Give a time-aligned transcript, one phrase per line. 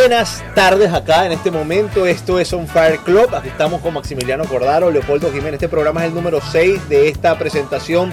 [0.00, 2.06] Buenas tardes acá en este momento.
[2.06, 3.34] Esto es On Fire Club.
[3.34, 5.54] Aquí estamos con Maximiliano Cordaro, Leopoldo Jiménez.
[5.54, 8.12] Este programa es el número 6 de esta presentación.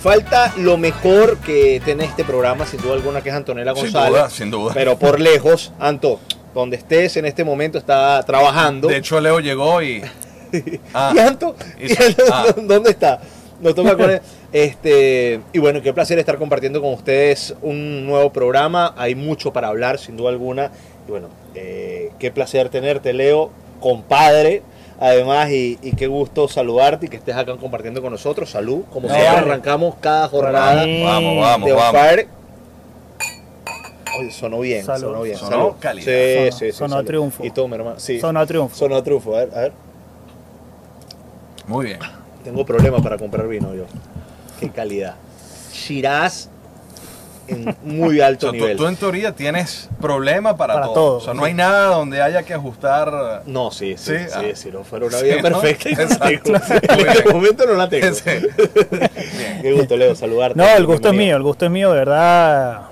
[0.00, 4.10] Falta lo mejor que tiene este programa, sin duda alguna, que es Antonella Sin González.
[4.12, 4.72] duda, sin duda.
[4.72, 6.20] Pero por lejos, Anto,
[6.54, 8.88] donde estés en este momento está trabajando.
[8.88, 10.02] De hecho, Leo llegó y.
[10.94, 11.54] Ah, ¿Y Anto?
[11.78, 12.46] y- ¿Y Anto ah.
[12.56, 13.20] ¿Dónde está?
[13.60, 14.20] Nos toca con él.
[14.52, 18.94] Este, y bueno, qué placer estar compartiendo con ustedes un nuevo programa.
[18.96, 20.70] Hay mucho para hablar, sin duda alguna.
[21.06, 23.50] Y bueno, eh, qué placer tenerte, Leo,
[23.80, 24.62] compadre.
[24.98, 28.50] Además, y, y qué gusto saludarte y que estés acá compartiendo con nosotros.
[28.50, 28.82] Salud.
[28.92, 29.46] Como No, siempre, vale.
[29.52, 31.02] arrancamos cada jornada Sí.
[31.04, 32.00] Vamos, vamos, de vamos.
[34.18, 35.00] Oye, sonó bien, Salud.
[35.08, 35.36] sonó bien.
[35.36, 35.72] Sonó salud.
[35.78, 36.06] calidad.
[36.06, 36.72] Sí, Sonó- sí, sí.
[36.72, 37.06] sonó salud.
[37.06, 37.44] triunfo.
[37.44, 38.00] Y tú, mi hermano.
[38.00, 38.18] Sí.
[38.18, 38.74] Sonó a triunfo.
[38.74, 39.36] Sonó a triunfo.
[39.36, 39.72] A ver, a ver.
[41.66, 41.98] Muy bien.
[42.42, 43.84] Tengo problemas para comprar vino yo.
[44.58, 45.16] Qué calidad.
[45.72, 46.48] Shiraz
[47.48, 48.76] en muy O alto sea, tú, nivel.
[48.76, 50.94] tú en teoría tienes problema para, Para todo.
[50.94, 51.48] todo, O sea, no sí.
[51.48, 53.42] hay nada donde haya que ajustar.
[53.46, 54.56] No, sí, sí, sí, Sí, ah.
[54.56, 55.42] si no fuera una Sí, vida ¿no?
[55.60, 56.52] perfecta, no la Exacto.
[56.52, 57.00] tengo.
[57.02, 58.14] En este momento no la tengo.
[58.14, 58.22] Sí.
[59.62, 60.58] Qué gusto, Leo, saludarte.
[60.58, 62.82] No, el gusto es mío, el gusto es mío, de verdad.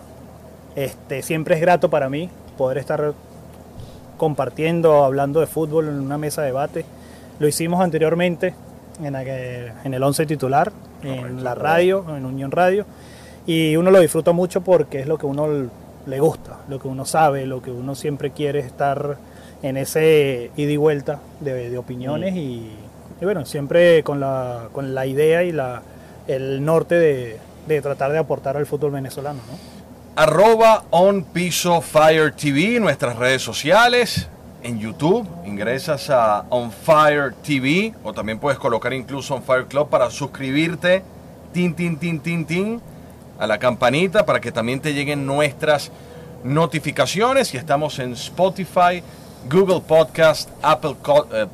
[0.76, 3.12] Este, siempre es grato para mí poder estar
[4.16, 6.84] compartiendo, hablando de fútbol en una mesa de debate.
[7.38, 8.54] Lo hicimos anteriormente
[9.02, 10.72] en, la que- en el 11 titular,
[11.02, 12.86] en la radio, en Unión Radio,
[13.46, 15.46] y uno lo disfruta mucho porque es lo que uno
[16.06, 19.17] le gusta, lo que uno sabe, lo que uno siempre quiere estar
[19.62, 22.70] en ese ida y vuelta de, de opiniones y,
[23.20, 25.82] y bueno, siempre con la, con la idea y la,
[26.26, 29.41] el norte de, de tratar de aportar al fútbol venezolano.
[29.50, 29.75] ¿no?
[30.17, 34.29] Arroba On Piso Fire TV, nuestras redes sociales.
[34.62, 39.88] En YouTube, ingresas a On Fire TV o también puedes colocar incluso On Fire Club
[39.88, 41.02] para suscribirte,
[41.52, 42.81] tin, tin, tin, tin, tin,
[43.38, 45.90] a la campanita para que también te lleguen nuestras
[46.44, 47.52] notificaciones.
[47.54, 49.02] Y estamos en Spotify,
[49.50, 50.96] Google Podcast, Apple,
[51.32, 51.46] eh,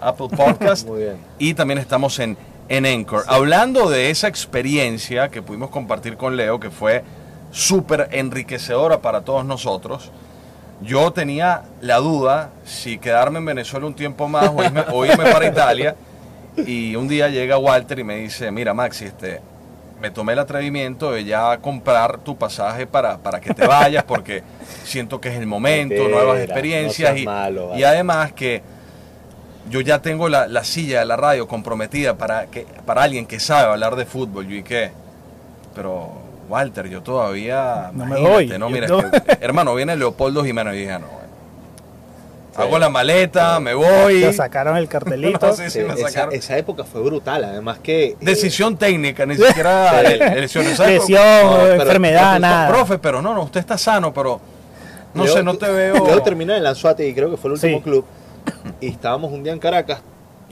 [0.00, 1.16] Apple Podcast Muy bien.
[1.38, 2.36] y también estamos en,
[2.68, 3.24] en Anchor.
[3.26, 7.02] Hablando de esa experiencia que pudimos compartir con Leo, que fue
[7.50, 10.10] súper enriquecedora para todos nosotros,
[10.82, 15.24] yo tenía la duda si quedarme en Venezuela un tiempo más o irme, o irme
[15.32, 15.96] para Italia.
[16.56, 19.40] Y un día llega Walter y me dice, mira Maxi, este,
[20.00, 24.42] me tomé el atrevimiento de ya comprar tu pasaje para, para que te vayas porque
[24.84, 27.80] siento que es el momento, Mentira, nuevas experiencias y, malo, vale.
[27.80, 28.62] y además que
[29.70, 33.38] yo ya tengo la, la silla de la radio comprometida para, que, para alguien que
[33.40, 34.46] sabe hablar de fútbol.
[34.48, 34.90] Yo y qué,
[35.74, 36.10] pero
[36.48, 37.90] Walter, yo todavía...
[37.92, 39.00] No me voy, No, mira, no.
[39.00, 41.17] este, hermano, viene Leopoldo Jiménez y dije, "Ah, no.
[42.58, 44.20] Hago la maleta, me voy.
[44.20, 45.46] Ya sacaron el cartelito.
[45.46, 46.34] No, sí, sí, Sí, me esa, sacaron.
[46.34, 48.04] esa época fue brutal, además que...
[48.08, 49.90] eh, Decisión técnica, ni siquiera.
[49.92, 50.18] ¿sabes?
[50.34, 52.68] Lesión, pero- enfermedad, pero- nada.
[52.68, 54.40] Profe, pero no, no, usted está sano, pero
[55.14, 56.04] no sé, no te veo.
[56.06, 57.82] Leo terminé en Lanzuate y creo que fue el último Sí.
[57.82, 58.04] club.
[58.80, 60.00] Y estábamos un día en Caracas,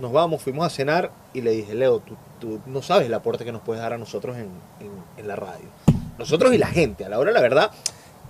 [0.00, 3.44] nos vamos, fuimos a cenar y le dije, Leo, tú, tú no sabes el aporte
[3.44, 4.48] que nos puedes dar a nosotros en,
[4.80, 5.66] en- en la radio.
[6.18, 7.70] Nosotros y la gente, a la hora la verdad,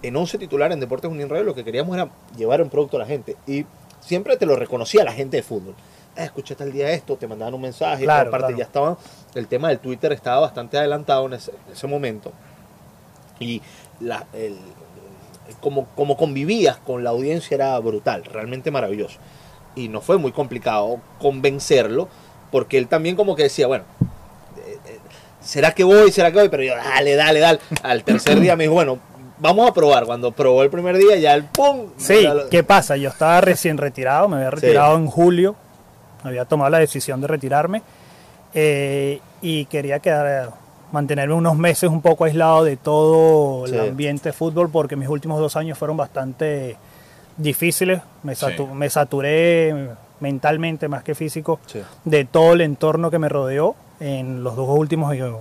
[0.07, 3.01] en 11 titular en Deportes Unión Radio lo que queríamos era llevar un producto a
[3.01, 3.37] la gente.
[3.47, 3.67] Y
[4.01, 5.75] siempre te lo reconocía la gente de fútbol.
[6.17, 8.59] Eh, escuché tal día esto, te mandaban un mensaje, Claro, aparte claro.
[8.59, 8.99] ya estaba,
[9.35, 12.33] el tema del Twitter estaba bastante adelantado en ese, en ese momento.
[13.41, 13.61] Y
[14.01, 14.57] la, el,
[15.61, 19.19] como, como convivías con la audiencia era brutal, realmente maravilloso.
[19.75, 22.09] Y no fue muy complicado convencerlo,
[22.53, 23.85] porque él también como que decía, bueno,
[24.57, 24.99] eh, eh,
[25.41, 26.13] ¿será que voy?
[26.13, 26.49] ¿Será que voy?
[26.49, 27.59] Pero yo, dale, dale, dale.
[27.83, 28.99] Al tercer día me dijo, bueno,
[29.39, 30.05] vamos a probar.
[30.07, 31.87] Cuando probó el primer día, ya el pum.
[31.97, 32.97] Sí, lo- ¿qué pasa?
[32.97, 35.55] Yo estaba recién retirado, me había retirado en julio,
[36.23, 37.83] había tomado la decisión de retirarme
[38.55, 40.51] eh, y quería quedar,
[40.93, 43.75] mantenerme unos meses un poco aislado de todo Sí.
[43.75, 46.77] el ambiente de fútbol porque mis últimos dos años fueron bastante
[47.37, 48.75] difíciles, me, satu- Sí.
[48.75, 49.89] me saturé
[50.21, 51.61] mentalmente más que físico
[52.05, 55.33] de todo el entorno que me rodeó en los dos últimos eh,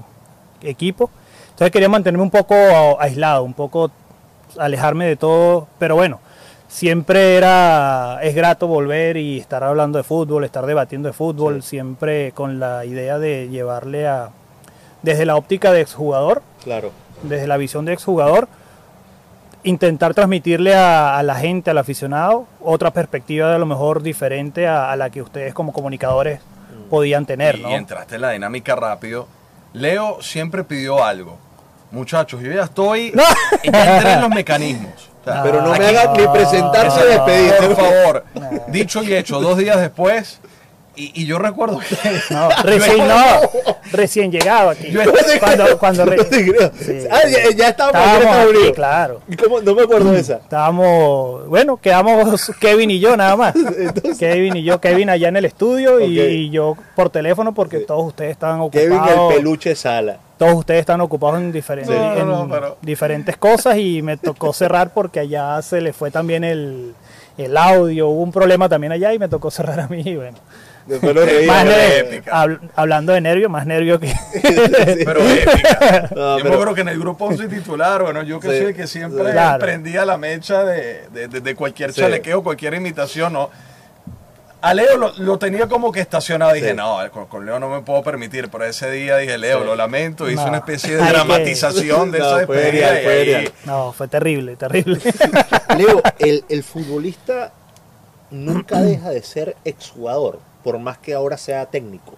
[0.61, 1.09] equipos.
[1.55, 2.53] Entonces quería mantenerme un poco
[2.99, 3.89] aislado, un poco
[4.57, 6.19] alejarme de todo, pero bueno,
[6.67, 11.69] siempre era es grato volver y estar hablando de fútbol, estar debatiendo de fútbol, Sí.
[11.69, 14.29] siempre con la idea de llevarle a
[15.01, 16.91] desde la óptica de exjugador, Claro.
[17.23, 18.47] desde la visión de exjugador,
[19.63, 24.67] intentar transmitirle a, a la gente, al aficionado, otra perspectiva de a lo mejor diferente
[24.67, 26.39] a, a la que ustedes como comunicadores
[26.89, 27.69] podían tener, y, ¿no?
[27.71, 29.27] y entraste en la dinámica rápido.
[29.73, 31.37] Leo siempre pidió algo.
[31.95, 33.11] Muchachos, yo ya estoy.
[33.63, 35.09] Ya entré en los mecanismos.
[35.21, 37.67] O sea, Pero no me hagas ni presentarse y no, despedirte.
[37.67, 38.23] Por favor.
[38.67, 40.39] Dicho y hecho, dos días después.
[40.97, 41.95] Y, y yo recuerdo que.
[42.29, 43.15] No, recién, no,
[43.91, 44.91] recién llegado aquí.
[44.91, 45.01] Yo-
[45.39, 46.23] cuando, cuando re- No.
[46.79, 47.07] Sí.
[47.11, 48.27] Ah, ya, ya estábamos en
[48.59, 49.21] aquí, claro.
[49.27, 49.59] ¿Y cómo?
[49.61, 50.35] No me acuerdo de esa.
[50.35, 53.53] Estábamos, bueno, quedamos Kevin y yo nada más.
[54.19, 58.31] Kevin y yo, Kevin allá en el estudio y yo por teléfono porque todos ustedes
[58.31, 58.87] estaban ocupados.
[58.89, 60.17] Kevin el peluche sala.
[60.37, 62.01] Todos ustedes están ocupados en, diferentes Sí.
[62.19, 66.11] No, no, en pero- diferentes cosas y me tocó cerrar porque allá se le fue
[66.11, 66.93] también el,
[67.37, 70.01] el audio, hubo un problema también allá y me tocó cerrar a mí.
[70.05, 70.37] y bueno,
[70.87, 71.45] Después lo reí.
[71.47, 72.31] más pero ne- épica.
[72.31, 74.13] habl- hablando de nervios, más nervios que...
[75.05, 76.09] Pero épica.
[76.15, 78.57] No, yo pero- me acuerdo que en el grupo se titular, bueno, yo que Sí,
[78.57, 79.31] soy el que siempre.
[79.31, 79.59] Claro.
[79.59, 82.01] prendía la mecha de, de- de- de cualquier Sí.
[82.01, 83.49] chalequeo, cualquier imitación, ¿no?
[84.67, 86.53] A Leo lo, lo tenía como que estacionado.
[86.53, 86.75] Dije, Sí.
[86.75, 88.49] no, con, con Leo no me puedo permitir.
[88.49, 89.65] Pero ese día dije, Leo, Sí.
[89.65, 90.27] lo lamento.
[90.29, 90.47] Hice No.
[90.49, 93.51] una especie de que- dramatización de No, esa fue.
[93.65, 94.99] No, fue terrible, terrible.
[95.77, 97.53] Leo, el, el futbolista
[98.31, 102.15] nunca deja de ser exjugador, por más que ahora sea técnico.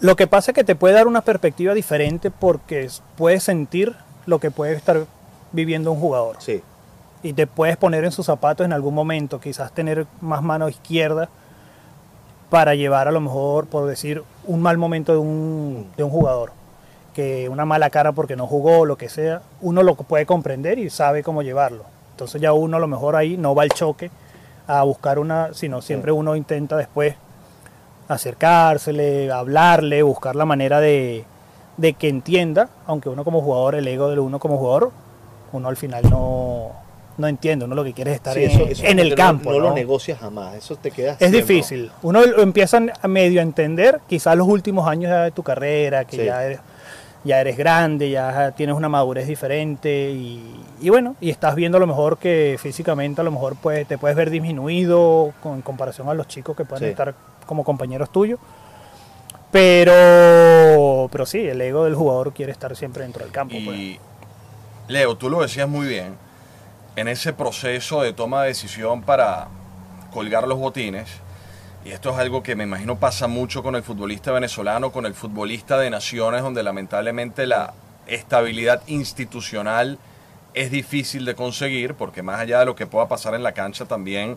[0.00, 3.94] Lo que pasa es que te puede dar una perspectiva diferente porque puedes sentir
[4.26, 5.04] lo que puede estar
[5.52, 6.36] viviendo un jugador.
[6.40, 6.62] Sí.
[7.22, 11.28] Y te puedes poner en sus zapatos en algún momento, quizás tener más mano izquierda
[12.50, 16.52] para llevar a lo mejor, por decir, un mal momento de un, de un jugador.
[17.14, 20.90] Que una mala cara porque no jugó, lo que sea, uno lo puede comprender y
[20.90, 21.84] sabe cómo llevarlo.
[22.10, 24.10] Entonces ya uno a lo mejor ahí no va al choque
[24.66, 27.14] a buscar una, sino siempre uno intenta después
[28.08, 31.24] acercársele, hablarle, buscar la manera de,
[31.76, 34.90] de que entienda, aunque uno como jugador, el ego de uno como jugador,
[35.52, 36.70] uno al final no,
[37.18, 39.50] no entiende, uno lo que quiere es estar Sí, en, eso- en el campo.
[39.50, 39.68] No, no ¿no?
[39.70, 41.40] lo negocias jamás, eso te queda Es siempre.
[41.40, 41.90] difícil.
[42.02, 46.04] Uno lo empieza a medio a entender, quizás los últimos años ya de tu carrera,
[46.04, 46.24] que Sí.
[46.24, 46.60] ya, eres,
[47.24, 50.42] ya eres grande, ya tienes una madurez diferente y,
[50.80, 53.98] y bueno, y estás viendo a lo mejor que físicamente a lo mejor pues, te
[53.98, 56.90] puedes ver disminuido con, en comparación a los chicos que pueden Sí.
[56.90, 57.14] estar
[57.46, 58.38] como compañeros tuyos.
[59.52, 63.54] Pero, pero sí, el ego del jugador quiere estar siempre dentro del campo.
[63.64, 63.98] pues.
[64.88, 66.14] Leo, tú lo decías muy bien,
[66.96, 69.48] en ese proceso de toma de decisión para
[70.12, 71.08] colgar los botines,
[71.84, 75.14] y esto es algo que me imagino pasa mucho con el futbolista venezolano, con el
[75.14, 77.74] futbolista de naciones, donde lamentablemente la
[78.06, 79.98] estabilidad institucional
[80.54, 83.86] es difícil de conseguir, porque más allá de lo que pueda pasar en la cancha
[83.86, 84.36] también,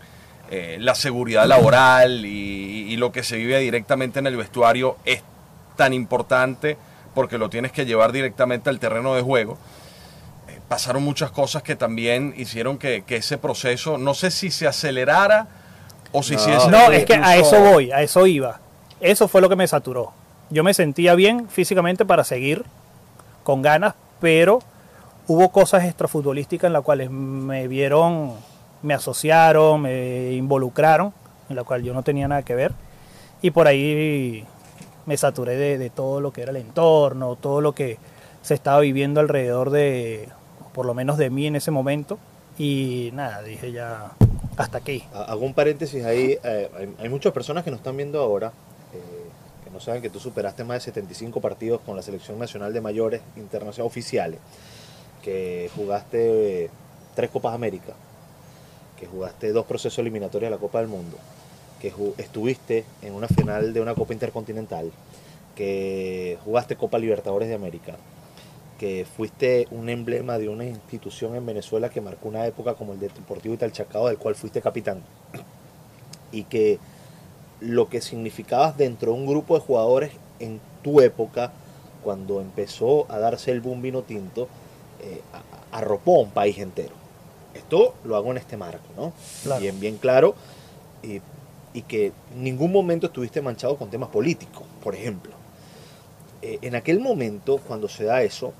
[0.50, 5.22] eh, la seguridad laboral y, lo que se vive directamente en el vestuario es
[5.76, 6.78] tan importante
[7.14, 9.58] porque lo tienes que llevar directamente al terreno de juego
[10.68, 15.48] pasaron muchas cosas que también hicieron que, que ese proceso, no sé si se acelerara
[16.12, 16.42] o si No.
[16.42, 18.60] hiciese No, es que a eso voy, a eso iba.
[19.02, 20.14] Eso fue lo que me saturó.
[20.50, 22.64] Yo me sentía bien físicamente para seguir
[23.44, 24.60] con ganas, pero
[25.28, 28.34] hubo cosas extrafutbolísticas en las cuales me vieron,
[28.82, 31.14] me asociaron, me involucraron,
[31.50, 32.74] en la cual yo no tenía nada que ver.
[33.42, 34.46] Y por ahí
[35.06, 37.98] me saturé de, de todo lo que era el entorno, todo lo que
[38.42, 40.30] se estaba viviendo alrededor de,
[40.76, 42.20] por lo menos de mí en ese momento.
[42.60, 44.12] Y nada, dije ya,
[44.58, 45.04] hasta aquí.
[45.14, 46.38] Ha- Hago un paréntesis ahí.
[46.44, 48.52] eh, hay, hay muchas personas que nos están viendo ahora
[48.94, 49.00] eh,
[49.64, 52.82] que no saben que tú superaste más de 75 partidos con la Selección Nacional de
[52.82, 54.40] Mayores Internacional Oficiales,
[55.24, 56.70] que jugaste eh,
[57.16, 57.94] tres Copas América,
[59.00, 61.18] que jugaste dos procesos eliminatorios de la Copa del Mundo,
[61.82, 64.92] que estuviste en una final de una Copa Intercontinental,
[65.56, 67.96] que jugaste Copa Libertadores de América,
[68.78, 73.00] que fuiste un emblema de una institución en Venezuela que marcó una época como el
[73.00, 75.02] de Deportivo Italchacao, del cual fuiste capitán.
[76.32, 76.80] Y que
[77.62, 81.52] lo que significabas dentro de un grupo de jugadores en tu época,
[82.04, 84.48] cuando empezó a darse el boom vino tinto,
[85.02, 85.22] eh,
[85.72, 86.94] arropó a un país entero.
[87.54, 89.14] Esto lo hago en este marco, ¿no?
[89.44, 89.62] Claro.
[89.62, 90.36] Bien, bien claro.
[91.02, 91.22] Y,
[91.74, 95.32] y que en ningún momento estuviste manchado con temas políticos, por ejemplo.
[96.42, 98.54] Eh, en aquel momento, cuando se da eso,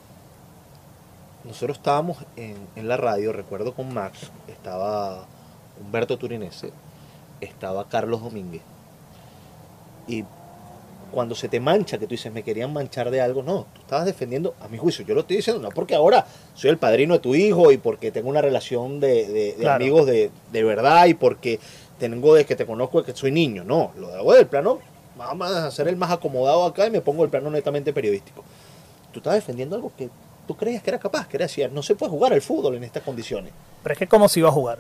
[1.46, 5.26] nosotros estábamos en, en la radio, recuerdo con Max, estaba
[5.80, 6.72] Humberto Turinese,
[7.42, 8.62] estaba Carlos Domínguez.
[10.08, 10.24] Y
[11.12, 14.06] cuando se te mancha, que tú dices, me querían manchar de algo, no, tú estabas
[14.06, 16.26] defendiendo, a mi juicio, yo lo estoy diciendo, no porque ahora
[16.56, 19.76] soy el padrino de tu hijo y porque tengo una relación de, de- de Claro.
[19.84, 21.60] amigos de, de verdad y porque
[22.00, 24.80] tengo de que te conozco de que soy niño, no, lo hago del plano,
[25.18, 28.44] vamos a ser el más acomodado acá y me pongo el plano netamente periodístico.
[29.14, 30.10] Tú estabas defendiendo algo que
[30.48, 33.04] tú creías que era capaz, que era no se puede jugar al fútbol en estas
[33.04, 33.52] condiciones.
[33.84, 34.80] Pero es que como se iba a jugar.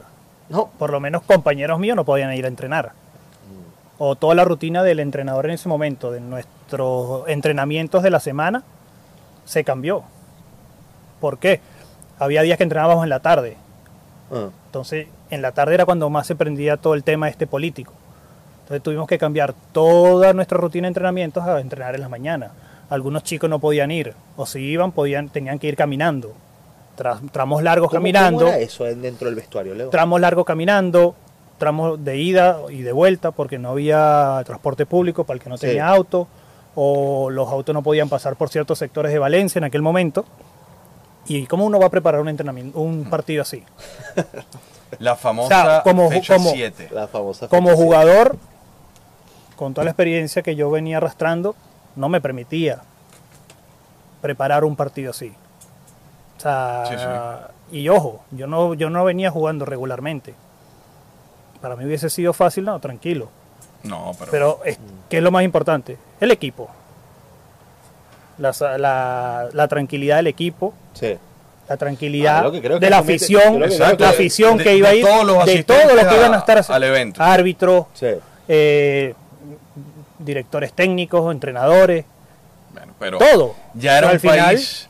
[0.50, 2.93] No, Por lo menos compañeros míos no podían ir a entrenar.
[3.98, 8.63] O toda la rutina del entrenador en ese momento, de nuestros entrenamientos de la semana,
[9.45, 10.03] se cambió.
[11.22, 11.62] ¿Por qué?
[12.19, 13.55] Había días que entrenábamos en la tarde.
[14.31, 17.93] Ah, Entonces, en la tarde era cuando más se prendía todo el tema este político.
[18.63, 22.51] Entonces tuvimos que cambiar toda nuestra rutina de entrenamientos a entrenar en la mañana.
[22.89, 26.34] Algunos chicos no podían ir, o si iban, podían, tenían que ir caminando.
[26.96, 29.89] Tras, tramos largos ¿Cómo- caminando, ¿Cómo era eso dentro del vestuario, Leo?
[29.89, 31.15] tramos largos caminando,
[31.58, 35.58] tramos de ida y de vuelta porque no había transporte público para el que no
[35.58, 35.68] Sí.
[35.68, 36.27] tenía auto,
[36.75, 40.25] o los autos no podían pasar por ciertos sectores de Valencia en aquel momento.
[41.27, 43.63] ¿Y cómo uno va a preparar un entrenamiento, un partido así?
[45.00, 46.89] La famosa como- fecha como- 7.
[46.94, 48.38] La famosa Como fecha, jugador,
[49.56, 51.56] con toda la experiencia que yo venía arrastrando,
[51.96, 52.82] no me permitía
[54.22, 55.34] preparar un partido así.
[56.38, 60.34] O sea, y ojo, yo no, yo no venía jugando regularmente.
[61.62, 63.30] Para mí hubiese sido fácil, no, tranquilo.
[63.84, 65.98] No, pero, Pero, es- ¿qué es lo más importante?
[66.20, 66.70] El equipo.
[68.38, 71.18] La, la- la tranquilidad del equipo, Sí.
[71.70, 74.58] la tranquilidad Ah, lo que creo que de la afición, que creo Exacto, la afición
[74.58, 76.38] de- que iba a de ir, todos los de todos los que a- iban a
[76.40, 77.24] estar al evento.
[77.24, 78.08] árbitros, Sí.
[78.48, 79.16] eh,
[80.19, 82.05] directores técnicos, entrenadores,
[82.74, 83.55] bueno, pero todo.
[83.74, 84.89] ya era un final- país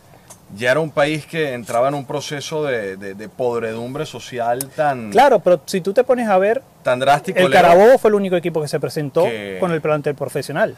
[0.56, 5.10] ya era un país que entraba en un proceso de, de- de podredumbre social tan,
[5.10, 8.36] Claro, pero si tú te pones a ver, tan drástico el Carabobo fue el único
[8.36, 10.76] equipo que se presentó Que- con el plantel profesional.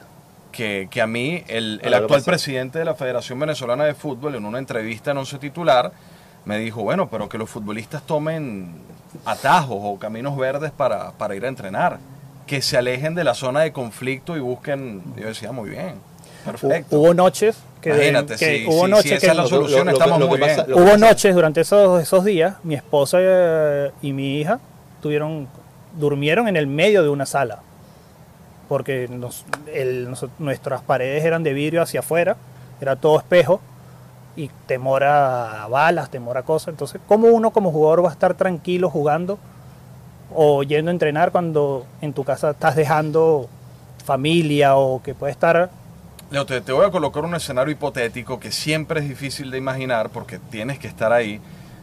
[0.53, 4.45] que, que a mí el, el actual presidente de la Federación Venezolana de Fútbol en
[4.45, 5.91] una entrevista en Once Titular
[6.45, 8.71] me dijo, bueno, pero que los futbolistas tomen
[9.25, 11.99] atajos o caminos verdes para, para ir a entrenar,
[12.47, 15.95] que se alejen de la zona de conflicto y busquen, yo decía, muy bien,
[16.45, 16.97] perfecto.
[16.97, 19.97] Hubo noches que, Imagínate, que si- hubo noches esa que es la solución, lo- lo-
[19.97, 20.79] estamos lo muy pasa- bien.
[20.81, 23.19] hubo noches durante esos, esos días, mi esposa
[24.01, 24.59] y mi hija
[25.01, 25.47] tuvieron
[25.95, 27.59] durmieron en el medio de una sala,
[28.69, 32.35] porque nos- el- nos- nuestras paredes eran de vidrio hacia afuera,
[32.81, 33.59] era todo espejo
[34.35, 36.69] y temor a balas, temor a cosas.
[36.69, 39.39] Entonces, ¿cómo uno como jugador va a estar tranquilo jugando
[40.33, 43.47] o yendo a entrenar cuando en tu casa estás dejando
[44.05, 45.69] familia o que puede estar
[46.29, 50.09] Leo, te, te voy a colocar un escenario hipotético que siempre es difícil de imaginar
[50.09, 51.39] porque tienes que estar ahí,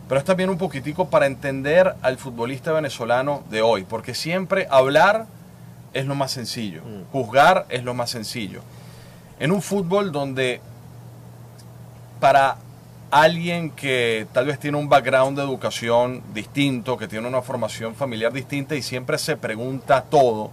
[0.06, 5.24] pero es también un poquitico para entender al futbolista venezolano de hoy, porque siempre hablar
[5.94, 7.10] es lo más sencillo, Mm.
[7.10, 8.60] juzgar es lo más sencillo.
[9.38, 10.60] En un fútbol donde
[12.20, 12.56] para
[13.14, 18.32] alguien que tal vez tiene un background de educación distinto, que tiene una formación familiar
[18.32, 20.50] distinta y siempre se pregunta todo,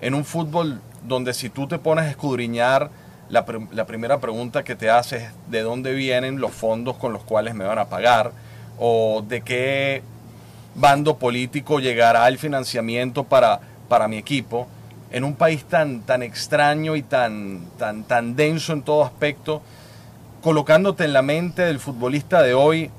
[0.00, 2.88] en un fútbol donde si tú te pones a escudriñar,
[3.28, 7.24] la, la primera pregunta que te haces es de dónde vienen los fondos con los
[7.24, 8.32] cuales me van a pagar
[8.78, 10.02] o de qué
[10.74, 14.66] bando político llegará el financiamiento para, para mi equipo.
[15.10, 19.60] En un país tan, tan extraño y tan, tan, tan denso en todo aspecto,
[20.42, 22.90] colocándote en la mente del futbolista de hoy,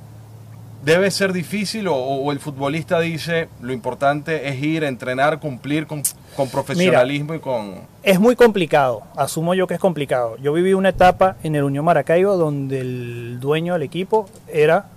[0.83, 6.03] debe ser difícil o, o el futbolista dice lo importante es ir, entrenar, cumplir con,
[6.35, 7.75] con profesionalismo y con...
[8.01, 10.35] Es muy complicado, asumo yo que es complicado.
[10.38, 14.88] Yo viví una etapa en el Unión Maracaibo donde el dueño del equipo era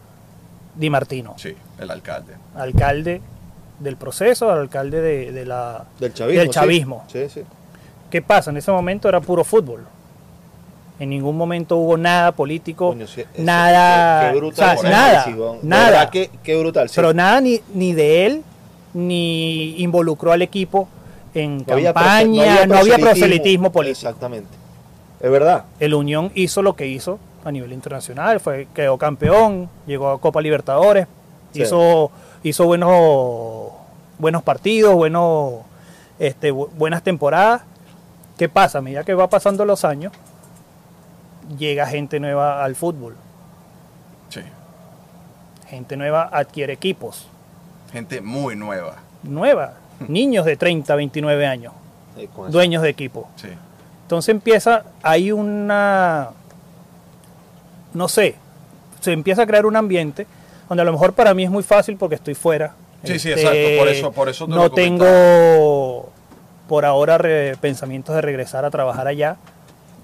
[0.74, 2.34] Di Martino, Sí, el alcalde.
[2.54, 3.20] alcalde
[3.78, 5.84] del proceso, alcalde de, de la...
[6.00, 6.38] Del chavismo.
[6.40, 6.52] Del sí.
[6.54, 7.04] chavismo.
[7.12, 7.42] Sí, sí.
[8.10, 8.50] ¿Qué pasa?
[8.50, 9.84] En ese momento era puro fútbol.
[10.98, 13.06] En ningún momento hubo nada político, Coño,
[13.38, 14.78] nada, Qué, qué brutal.
[14.78, 16.10] o sea, ese nada, nada.
[16.10, 16.88] qué, qué brutal.
[16.88, 16.94] sí.
[16.96, 18.42] Pero nada ni, ni de él,
[18.94, 20.88] ni involucró al equipo
[21.34, 23.98] en No había campaña, no había proselitismo político.
[24.08, 24.48] Exactamente.
[25.20, 25.64] Es verdad.
[25.80, 30.40] el Unión hizo lo que hizo a nivel internacional, fue quedó campeón, llegó a Copa
[30.40, 31.06] Libertadores,
[31.52, 31.62] Sí.
[31.62, 32.10] hizo
[32.42, 33.70] hizo buenos
[34.18, 35.54] buenos partidos, buenos
[36.18, 37.62] este, bu- buenas temporadas.
[38.38, 38.78] ¿Qué pasa?
[38.78, 40.12] A medida que va pasando los años,
[41.58, 43.16] llega gente nueva al fútbol,
[44.28, 44.40] Sí,
[45.68, 47.26] gente nueva adquiere equipos,
[47.92, 48.96] gente muy nueva.
[49.22, 49.74] nueva,
[50.08, 51.72] niños de 30, 29 años,
[52.48, 53.28] dueños de equipo.
[53.36, 53.48] Sí.
[54.02, 56.28] Entonces empieza, hay una,
[57.94, 58.36] no sé,
[59.00, 60.26] se empieza a crear un ambiente
[60.68, 62.74] donde a lo mejor para mí es muy fácil porque estoy fuera.
[63.04, 66.10] Sí, sí, Este, exacto, por eso- por eso te no lo tengo
[66.68, 69.36] por ahora re- pensamientos de regresar a trabajar allá.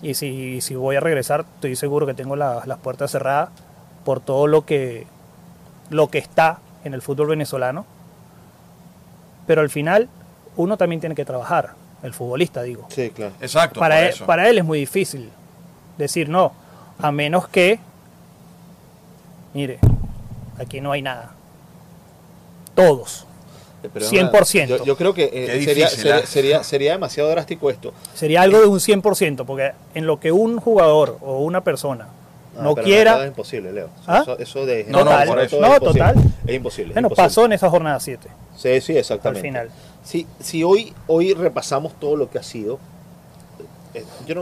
[0.03, 3.51] Y si, si voy a regresar, estoy seguro que tengo la- las puertas cerradas
[4.05, 5.07] por todo lo que,
[5.91, 7.87] lo que está en el fútbol venezolano.
[9.47, 10.09] Pero al final,
[10.57, 13.33] uno también tiene que trabajar, el futbolista, digo Sí, claro.
[13.41, 14.27] Exacto, para por él, eso.
[14.27, 15.31] para él es muy difícil
[15.99, 16.53] decir no,
[16.99, 17.79] a menos que,
[19.55, 19.79] mire,
[20.59, 21.31] aquí no hay nada.
[22.75, 23.27] Todos.
[23.83, 24.69] Eh, pero es 100%.
[24.69, 24.79] verdad.
[24.79, 26.27] Yo, yo creo que eh, sería, difícil, sería, ¿ah?
[26.27, 27.93] sería, sería demasiado drástico esto.
[28.15, 32.09] Sería algo de un 100%, porque en lo que un jugador o una persona
[32.61, 33.23] no pero quiera.
[33.23, 33.89] Es imposible, Leo.
[34.07, 34.21] ¿Ah?
[34.23, 35.61] Eso, eso de No, no, generalizar por eso.
[35.61, 36.05] No, es imposible.
[36.05, 36.33] total.
[36.47, 36.89] Es imposible.
[36.91, 37.27] es Bueno, imposible.
[37.29, 39.49] pasó en esa jornada 7, Sí, sí, al exactamente.
[39.49, 39.71] final.
[40.05, 42.79] Si, si hoy, hoy repasamos todo lo que ha sido,
[43.95, 44.41] eh, yo no.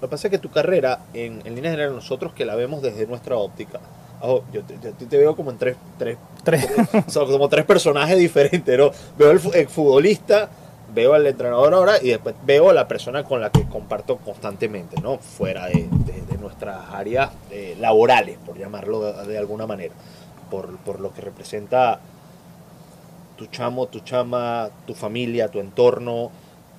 [0.00, 2.82] Lo que pasa es que tu carrera, en, en línea general, nosotros que la vemos
[2.82, 3.80] desde nuestra óptica,
[4.20, 6.66] ojo, yo te, yo te veo como en tres, tres Tres.
[7.06, 8.90] o sea, como tres personajes diferentes, ¿no?
[9.16, 10.48] Veo el, el futbolista,
[10.94, 15.00] veo al entrenador ahora y después veo a la persona con la que comparto constantemente,
[15.00, 15.18] ¿no?
[15.18, 19.94] Fuera de, de- de nuestras áreas eh, laborales, por llamarlo de, de alguna manera,
[20.50, 21.98] por, por lo que representa
[23.36, 26.30] tu chamo, tu chama, tu familia, tu entorno.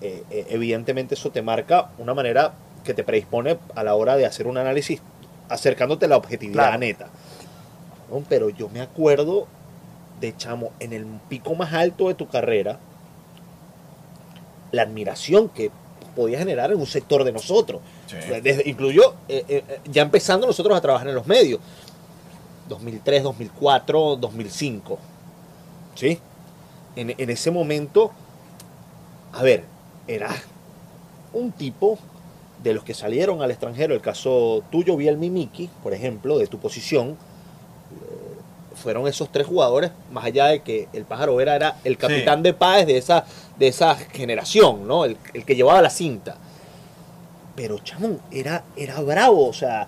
[0.01, 4.25] eh, eh, evidentemente eso te marca una manera que te predispone a la hora de
[4.25, 5.01] hacer un análisis
[5.49, 6.77] acercándote a la objetividad Claro.
[6.79, 7.07] neta.
[8.09, 8.23] ¿No?
[8.27, 9.47] Pero yo me acuerdo
[10.19, 12.79] de chamo, en el pico más alto de tu carrera,
[14.71, 15.71] la admiración que
[16.15, 17.81] podía generar en un sector de nosotros.
[18.07, 18.17] Sí.
[18.41, 21.59] Desde, incluyó, eh, eh, eh, ya empezando nosotros a trabajar en los medios.
[22.69, 24.97] 2003, 2004, 2005.
[25.95, 26.19] ¿Sí?
[26.95, 28.11] En, en ese momento,
[29.33, 29.63] a ver,
[30.07, 30.29] era
[31.33, 31.99] un tipo
[32.63, 36.57] de los que salieron al extranjero, el caso tuyo, Biel Mimiki, por ejemplo, de tu
[36.57, 37.17] posición,
[38.85, 42.53] fueron esos tres jugadores, más allá de que el pájaro Vera era el capitán de
[42.53, 43.25] Páez de esa,
[43.57, 45.05] de esa generación, ¿no?
[45.05, 46.35] El, el que llevaba la cinta.
[47.55, 49.87] Pero, chamón, era, era bravo, o sea,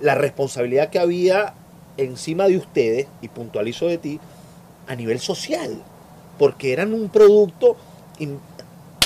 [0.00, 1.54] la responsabilidad que había
[1.96, 4.20] encima de ustedes, y puntualizo de ti,
[4.86, 5.82] a nivel social,
[6.38, 7.76] porque eran un producto
[8.20, 8.38] in-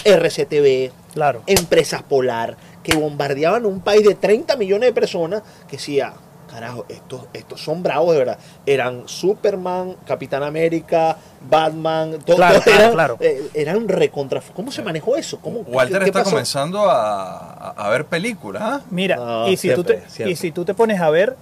[0.04, 1.42] RCTV, Claro.
[1.46, 6.12] empresas polar, que bombardeaban un país de 30 millones de personas, que decía,
[6.48, 8.38] carajo, estos, estos son bravos de verdad.
[8.66, 11.16] Eran Superman, Capitán América,
[11.48, 13.16] Batman, todo, Claro, todo claro, eran, claro.
[13.20, 14.40] eh, eran recontra...
[14.54, 15.38] ¿Cómo se manejó eso?
[15.40, 18.62] ¿Cómo, Walter qué- está comenzando a, a- ver películas.
[18.64, 18.80] ¿ah?
[18.90, 20.32] Mira, No, y, si tú te, siempre.
[20.32, 21.36] y si tú te pones a ver,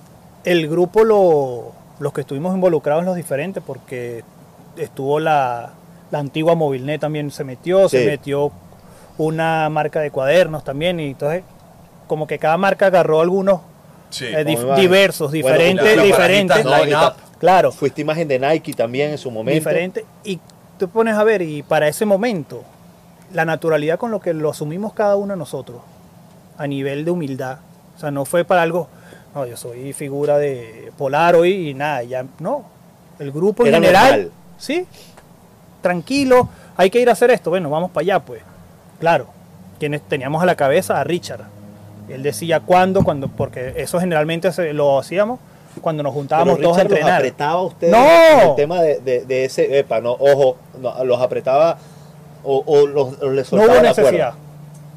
[0.45, 4.23] el grupo, lo, los que estuvimos involucrados en los diferentes, porque
[4.77, 5.71] estuvo la,
[6.11, 8.53] la antigua Movilnet también se metió, se metió
[9.19, 11.43] una marca de cuadernos también, y entonces
[12.07, 13.61] como que cada marca agarró algunos
[14.11, 14.27] Sí.
[14.27, 16.65] eh, dif- diversos, Bueno, diferentes, diferentes,
[17.39, 19.59] claro, Fuiste imagen de Nike también en su momento.
[19.59, 20.39] diferente, y
[20.79, 22.63] tú pones a ver, y para ese momento,
[23.33, 25.81] la naturalidad con lo que lo asumimos cada uno de nosotros,
[26.57, 27.59] a nivel de humildad,
[27.97, 28.89] o sea, no fue para algo,
[29.35, 32.65] no, yo soy figura de Polar hoy y nada, ya, no,
[33.19, 34.31] el grupo en Era general, normal.
[34.59, 34.87] sí,
[35.83, 38.43] tranquilo, hay que ir a hacer esto, bueno, vamos para allá, pues,
[38.99, 39.27] claro,
[39.79, 41.43] quienes teníamos a la cabeza a Richard,
[42.09, 45.41] él decía cuándo, cuando, porque eso generalmente se- lo hacíamos
[45.81, 47.19] cuando nos juntábamos todos a Richard los entrenar.
[47.21, 48.51] apretaba a ustedes ¡No!
[48.51, 51.77] el tema de, de- de ese, epa, no, ojo, no, los apretaba
[52.45, 54.03] o, o los, les No soltaba hubo la cuerda.
[54.03, 54.35] necesidad.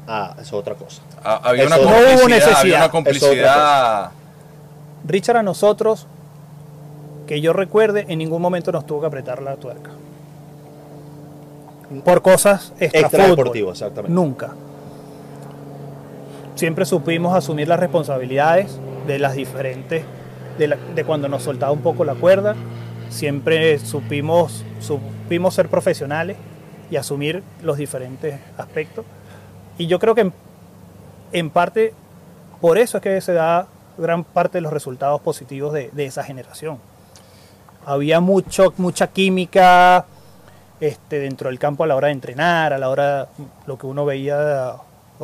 [0.08, 1.02] Ah, eso es otra cosa.
[1.22, 2.58] Ah, había, una No hubo complicidad, necesidad.
[2.60, 4.10] había una complicidad.
[5.06, 6.06] Richard a nosotros,
[7.26, 9.90] que yo recuerde, en ningún momento nos tuvo que apretar la tuerca.
[12.04, 14.14] Por cosas extra, Extra deportivo, exactamente.
[14.14, 14.50] Nunca.
[16.60, 20.04] Siempre supimos asumir las responsabilidades de las diferentes,
[20.58, 22.54] de, cuando nos soltaba un poco la cuerda.
[23.08, 26.36] Siempre supimos, supimos ser profesionales
[26.90, 29.06] y asumir los diferentes aspectos.
[29.78, 30.34] Y yo creo que en,
[31.32, 31.94] en parte
[32.60, 36.24] por eso es que se da gran parte de los resultados positivos de, de esa
[36.24, 36.76] generación.
[37.86, 40.04] Había mucho, mucha química
[40.78, 43.28] este, dentro del campo a la hora de entrenar, a la hora
[43.66, 44.76] lo que uno veía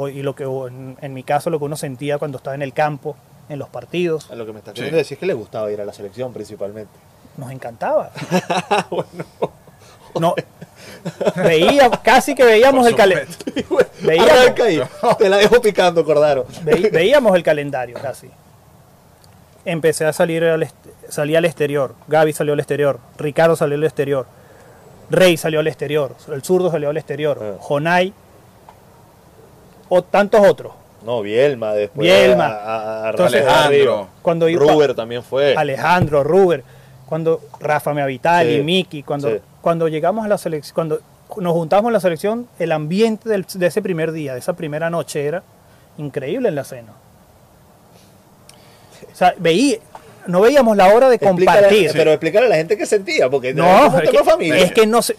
[0.09, 2.73] y lo que en, en mi caso lo que uno sentía cuando estaba en el
[2.73, 3.17] campo,
[3.49, 4.77] en los partidos, Lo que me estás Sí.
[4.81, 6.93] queriendo decir es que le gustaba ir a la selección principalmente.
[7.37, 8.11] nos encantaba.
[10.19, 10.35] No,
[11.37, 13.37] veía, casi que veíamos el calendario.
[14.03, 15.19] Veíamos.
[15.19, 16.47] Te la dejo picando, Cordaro.
[16.63, 18.31] Ve- veíamos el calendario casi.
[19.67, 20.67] Empecé a salir al,
[21.11, 21.95] salí al exterior.
[22.09, 22.99] Gaby salió al exterior.
[23.19, 24.27] Ricardo salió al exterior.
[25.11, 26.15] Rey salió al exterior.
[26.33, 27.39] El zurdo salió al exterior.
[27.43, 27.57] Ah.
[27.61, 28.15] Jonay.
[29.89, 30.73] O tantos otros.
[31.05, 32.05] No, Bielma después.
[32.07, 32.47] Bielma.
[32.47, 34.09] a- a- a- Entonces- Alejandro.
[34.23, 35.55] Cuando Ruber también fue.
[35.57, 36.65] Alejandro, Ruber,
[37.07, 39.41] cuando Rafa Meavitali, Sí, Miki, cuando, sí.
[39.61, 41.01] cuando llegamos a la selección, cuando
[41.39, 44.91] nos juntamos en la selección, el ambiente del- de ese primer día, de esa primera
[44.91, 45.43] noche era
[45.99, 46.93] increíble en la cena.
[49.13, 49.79] O sea, veí,
[50.27, 51.91] no veíamos la hora de Explícale- compartir.
[51.93, 54.57] Pero explicarle a la gente qué sentía, porque no, es que, familia.
[54.59, 55.17] es que no sé,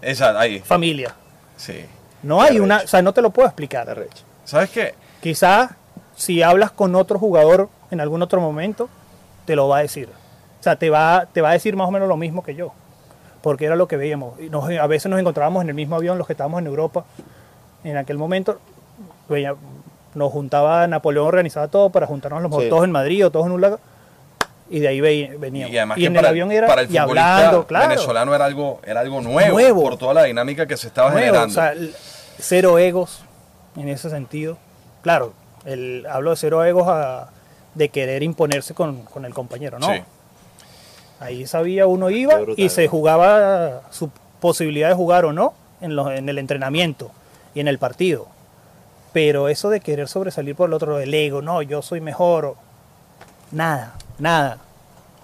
[0.00, 0.60] Esa, ahí.
[0.60, 1.14] familia.
[1.56, 1.84] Sí.
[2.22, 4.06] No hay una, o sea, no te lo puedo explicar.
[4.44, 4.94] ¿Sabes qué?
[5.20, 5.70] Quizás
[6.16, 8.88] si hablas con otro jugador en algún otro momento,
[9.44, 10.08] te lo va a decir.
[10.60, 12.72] O sea, te va, te va a decir más o menos lo mismo que yo.
[13.42, 14.38] Porque era lo que veíamos.
[14.40, 17.04] Y nos- a veces nos encontrábamos en el mismo avión, los que estábamos en Europa.
[17.82, 18.58] En aquel momento,
[19.28, 19.54] veía-
[20.14, 22.68] Nos juntaba, Napoleón organizaba todo para juntarnos a lo mejor Sí.
[22.68, 23.80] todos en Madrid o todos en un lago.
[24.68, 25.72] Y de ahí ve- veníamos.
[25.72, 27.88] Y además Y que en para, el avión era para el y hablando, claro.
[27.88, 29.82] venezolano era algo, era algo nuevo, Nuevo.
[29.82, 31.50] por toda la dinámica que se estaba nuevo, generando.
[31.50, 31.74] o sea,
[32.42, 33.20] cero egos
[33.76, 34.58] en ese sentido.
[35.02, 35.32] Claro,
[35.64, 37.30] el, hablo de cero egos a-
[37.74, 39.86] de querer imponerse con, con el compañero, ¿no?
[39.88, 40.02] Sí.
[41.20, 45.94] Ahí sabía uno iba brutal, y se jugaba su posibilidad de jugar o no en,
[45.96, 47.10] los- en el entrenamiento
[47.54, 48.26] y en el partido.
[49.12, 52.56] Pero eso de querer sobresalir por el otro, el ego, no, yo soy mejor, o-
[53.52, 54.58] nada, nada.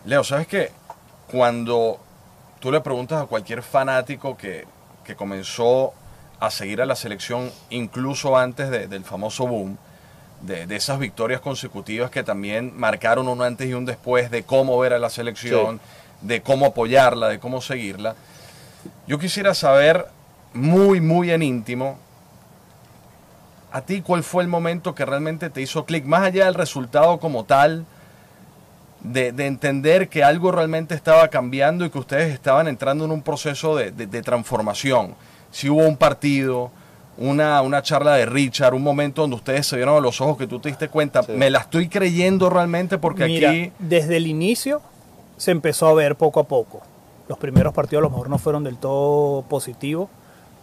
[0.04, 0.70] Leo, ¿sabes qué?
[1.30, 1.98] Cuando
[2.60, 4.66] tú le preguntas a cualquier fanático que,
[5.04, 5.92] que comenzó
[6.40, 9.76] a seguir a la selección, incluso antes de- del famoso boom,
[10.42, 14.78] de, de esas victorias consecutivas que también marcaron un antes y un después de cómo
[14.78, 15.80] ver a la selección,
[16.20, 18.14] de cómo apoyarla, de cómo seguirla,
[19.08, 20.06] yo quisiera saber
[20.54, 21.98] muy, muy en íntimo,
[23.72, 27.18] a ti cuál fue el momento que realmente te hizo clic, más allá del resultado
[27.18, 27.84] como tal,
[29.00, 33.22] de, de entender que algo realmente estaba cambiando y que ustedes estaban entrando en un
[33.22, 35.14] proceso de, de- de transformación.
[35.50, 36.70] Si hubo un partido,
[37.16, 40.46] una, una charla de Richard, un momento donde ustedes se vieron a los ojos que
[40.46, 41.32] tú te diste cuenta, Sí.
[41.32, 43.72] me la estoy creyendo realmente porque Mira, aquí...
[43.78, 44.80] desde el inicio
[45.36, 46.80] se empezó a ver poco a poco.
[47.28, 50.08] Los primeros partidos a lo mejor no fueron del todo positivos.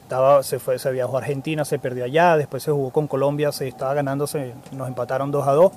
[0.04, 3.52] Estaba, se, fue, se viajó a Argentina, se perdió allá, después se jugó con Colombia,
[3.52, 5.72] se estaba ganando, se, nos empataron 2 a 2.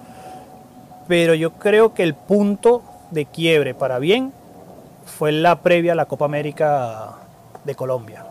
[1.09, 4.33] Pero yo creo que el punto de quiebre para bien
[5.07, 7.15] fue la previa a la Copa América
[7.65, 8.25] de Colombia.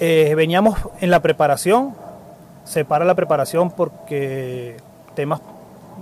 [0.00, 1.94] Eh, veníamos en la preparación,
[2.64, 4.76] se para la preparación porque
[5.14, 5.40] temas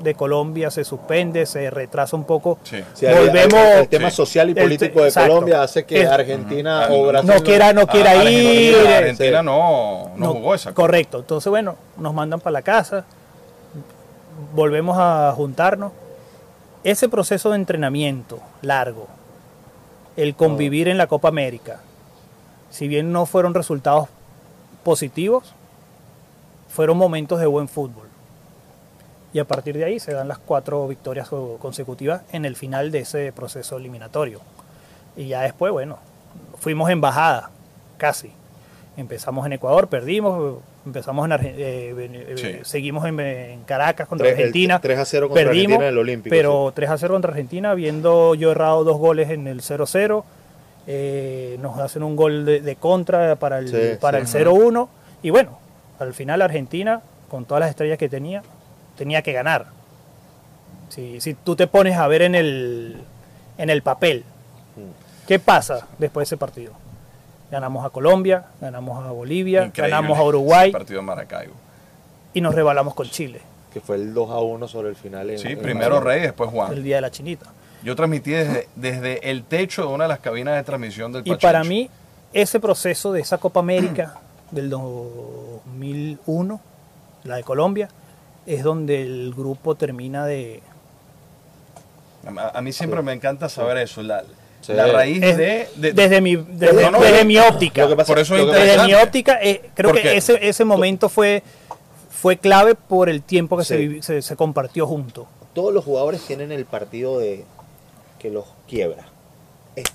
[0.03, 2.59] de Colombia se suspende, se retrasa un poco.
[2.63, 2.81] sí.
[2.95, 4.17] Sí, el- el- Volvemos- el, tema sí.
[4.17, 5.31] social y político de exacto.
[5.31, 8.77] Colombia hace que Es- Argentina o Brasil No quiera, no quiera Ah, ir.
[8.77, 9.45] Argentina, eh, Argentina Sí.
[9.47, 10.73] no, no, no, jugó esa.
[10.73, 11.19] Correcto.
[11.19, 13.05] Entonces, bueno, nos mandan para la casa,
[14.55, 15.91] volvemos a juntarnos.
[16.85, 19.09] Ese proceso de entrenamiento largo,
[20.17, 21.81] el convivir en la Copa América,
[22.71, 24.09] si bien no fueron resultados
[24.85, 25.55] positivos,
[26.69, 28.07] fueron momentos de buen fútbol.
[29.33, 32.91] Y a partir de ahí se dan las cuatro victorias co- consecutivas en el final
[32.91, 34.41] de ese proceso eliminatorio.
[35.17, 35.99] Y ya después, bueno,
[36.59, 37.51] fuimos en bajada,
[37.99, 38.33] casi.
[38.97, 42.59] Empezamos en Ecuador, perdimos, empezamos en Argen- eh, eh, Sí.
[42.69, 44.81] seguimos en, en Caracas contra Tres- el Argentina.
[44.81, 46.31] 3 a 0 contra perdimos, Argentina en el Olímpico.
[46.35, 50.25] Pero 3 a 0 contra Argentina, viendo yo errado dos goles en el 0-0.
[50.91, 54.39] Eh, nos hacen un gol de, de contra para el, Sí, para sí.
[54.39, 54.89] el 0-1.
[55.23, 55.59] Y bueno,
[55.99, 58.43] al final Argentina, con todas las estrellas que tenía,
[58.97, 59.67] tenía que ganar.
[60.89, 62.97] Si, si tú te pones a ver en el,
[63.59, 64.25] en el papel,
[64.77, 65.27] Mm.
[65.27, 66.73] ¿qué pasa después de ese partido?
[67.51, 69.91] Ganamos a Colombia, ganamos a Bolivia, Increíble.
[69.91, 71.55] ganamos a Uruguay Ese partido en Maracaibo.
[72.33, 73.41] y nos rebalamos con Chile,
[73.75, 75.29] Que fue el 2 a 1 sobre el final.
[75.31, 76.07] en- Sí, en primero Madrid.
[76.09, 76.73] Rey, después Juan.
[76.73, 77.47] el día de la chinita.
[77.83, 81.31] Yo transmití desde, desde el techo de una de las cabinas de transmisión del Y
[81.31, 81.47] Pachincho.
[81.47, 81.89] para mí,
[82.33, 84.15] ese proceso de esa Copa América
[84.51, 86.61] del 2001,
[87.25, 87.89] la de Colombia,
[88.47, 90.61] es donde el grupo termina de...
[92.37, 94.23] A, a mí siempre me encanta saber eso, la,
[94.61, 94.73] Sí.
[94.73, 97.87] la raíz es- de, de- desde mi, desde, No, no, desde eh, mi óptica.
[97.95, 101.45] Pasa- Por eso es desde mi óptica, eh, creo que ese, ese momento fue,
[102.11, 104.03] fue clave por el tiempo que Sí.
[104.03, 105.29] se, se compartió junto.
[105.55, 107.45] todos los jugadores tienen el partido de
[108.19, 109.07] que los quiebra.
[109.77, 109.87] Es,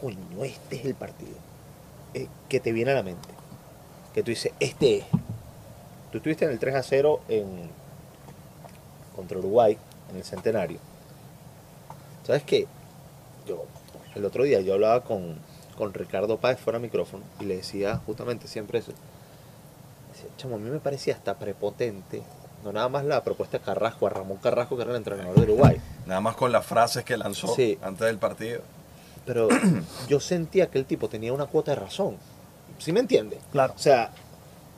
[0.00, 1.34] coño, este es el partido
[2.14, 3.28] eh, que te viene a la mente.
[4.14, 5.04] Que tú dices, este es.
[6.10, 7.70] Tú estuviste en el 3 a 0 en,
[9.14, 9.78] contra Uruguay,
[10.10, 10.78] en el centenario.
[12.26, 12.66] ¿Sabes qué?
[13.46, 13.64] Yo,
[14.14, 15.36] el otro día yo hablaba con,
[15.76, 18.92] con Ricardo Páez fuera de micrófono y le decía justamente siempre eso.
[20.12, 22.22] Decía, Chamo, a mí me parecía hasta prepotente,
[22.64, 25.42] no nada más la propuesta de Carrasco, a Ramón Carrasco, que era el entrenador de
[25.42, 27.78] Uruguay, nada más con las frases que lanzó Sí.
[27.82, 28.60] antes del partido.
[29.26, 29.48] pero
[30.08, 32.16] yo sentía que el tipo tenía una cuota de razón.
[32.78, 33.38] ¿Sí me entiende?
[33.52, 34.10] Claro, O sea,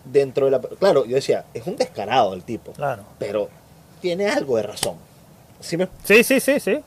[0.05, 0.61] dentro de la...
[0.61, 3.05] Claro, yo decía, es un descarado el tipo, claro.
[3.19, 3.49] pero
[4.01, 4.97] tiene algo de razón.
[5.61, 6.83] ¿Sí me Sí, sí, sí, sí.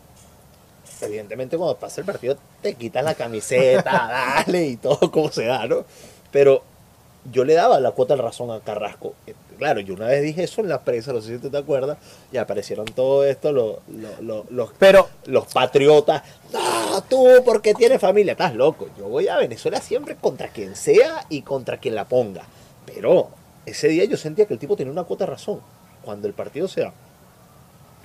[1.02, 3.92] evidentemente cuando pasa el partido te quitas la camiseta,
[4.46, 5.86] dale y todo como se da, ¿no?
[6.32, 6.64] Pero
[7.32, 9.14] yo le daba la cuota de razón a Carrasco.
[9.56, 11.58] Eh, Claro, yo una vez dije eso en la prensa, no sé si tú te
[11.58, 11.98] acuerdas,
[12.32, 16.24] y aparecieron todo esto, los, los, los, los, Pero los patriotas.
[16.54, 18.90] No, tú porque tienes familia, estás loco.
[18.98, 22.44] Yo voy a Venezuela siempre contra quien sea y contra quien la ponga.
[22.86, 23.30] Pero
[23.66, 25.62] ese día yo sentía que el tipo tenía una cuota de razón.
[26.04, 26.94] Cuando el partido sea,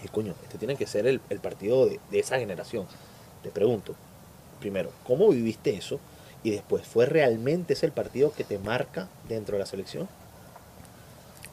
[0.02, 2.86] y coño, este tiene que ser el, el partido de, de esa generación.
[3.42, 3.94] Te pregunto,
[4.58, 6.00] primero, ¿cómo viviste eso?
[6.42, 10.08] Y después, ¿fue realmente ese el partido que te marca dentro de la selección?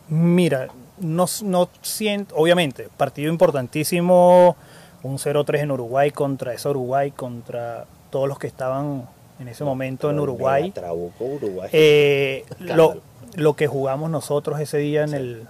[0.09, 0.67] Mira,
[0.99, 4.55] no, no siento, obviamente, partido importantísimo,
[5.03, 9.07] un 0-3 en Uruguay contra esa Uruguay, contra todos los que estaban
[9.39, 10.63] en ese momento en Uruguay.
[10.63, 11.69] mega Trabuco, Uruguay.
[11.71, 15.43] Eh, lo, que jugamos nosotros ese día en el,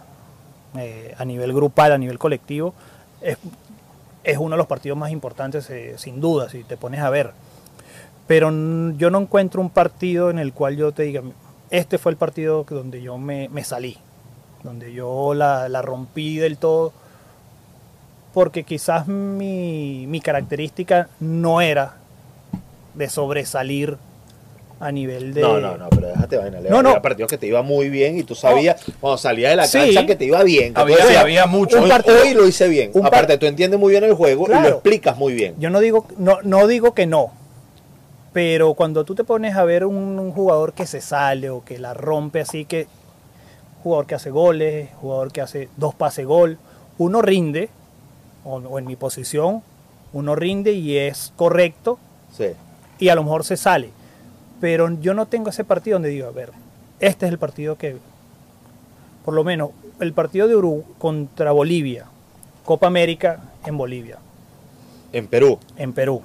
[0.77, 2.73] eh, a nivel grupal, a nivel colectivo,
[3.21, 3.37] es,
[4.23, 7.31] es uno de los partidos más importantes, eh, sin duda, si te pones a ver.
[8.25, 8.49] Pero
[8.97, 11.21] yo no encuentro un partido en el cual yo te diga,
[11.69, 13.97] este fue el partido donde yo me, me salí,
[14.63, 16.93] donde yo la, la rompí del todo,
[18.33, 21.95] porque quizás mi, mi característica no era
[22.93, 23.97] de sobresalir
[24.79, 25.41] a nivel de...
[25.41, 26.59] No, no, no, pero déjate vaina.
[26.69, 26.89] No, no.
[26.89, 29.79] Había partidos que te iba muy bien y tú sabías cuando salías de la Sí.
[29.79, 30.73] cancha que te iba bien.
[30.75, 31.81] que Había- decías, había mucho.
[31.81, 32.91] Hoy, partido- hoy lo hice bien.
[32.93, 34.69] un par- Aparte, tú entiendes muy bien el juego y lo Claro.
[34.75, 35.55] explicas muy bien.
[35.57, 37.31] Yo no digo, no, no digo que no,
[38.33, 41.79] pero cuando tú te pones a ver un, un jugador que se sale o que
[41.79, 42.85] la rompe así, que
[43.87, 46.57] jugador que hace goles, jugador que hace dos pase gol,
[46.97, 47.69] uno rinde,
[48.43, 49.61] o, o en mi posición,
[50.13, 51.97] uno rinde y es correcto
[52.35, 52.47] Sí.
[52.99, 53.89] y a lo mejor se sale.
[54.59, 56.51] Pero yo no tengo ese partido donde digo, a ver,
[56.99, 57.97] este es el partido que,
[59.23, 59.69] por lo menos,
[59.99, 62.05] el partido de Uruguay contra Bolivia,
[62.65, 64.17] Copa América en Bolivia,
[65.13, 65.59] En Perú.
[65.77, 66.21] en Perú.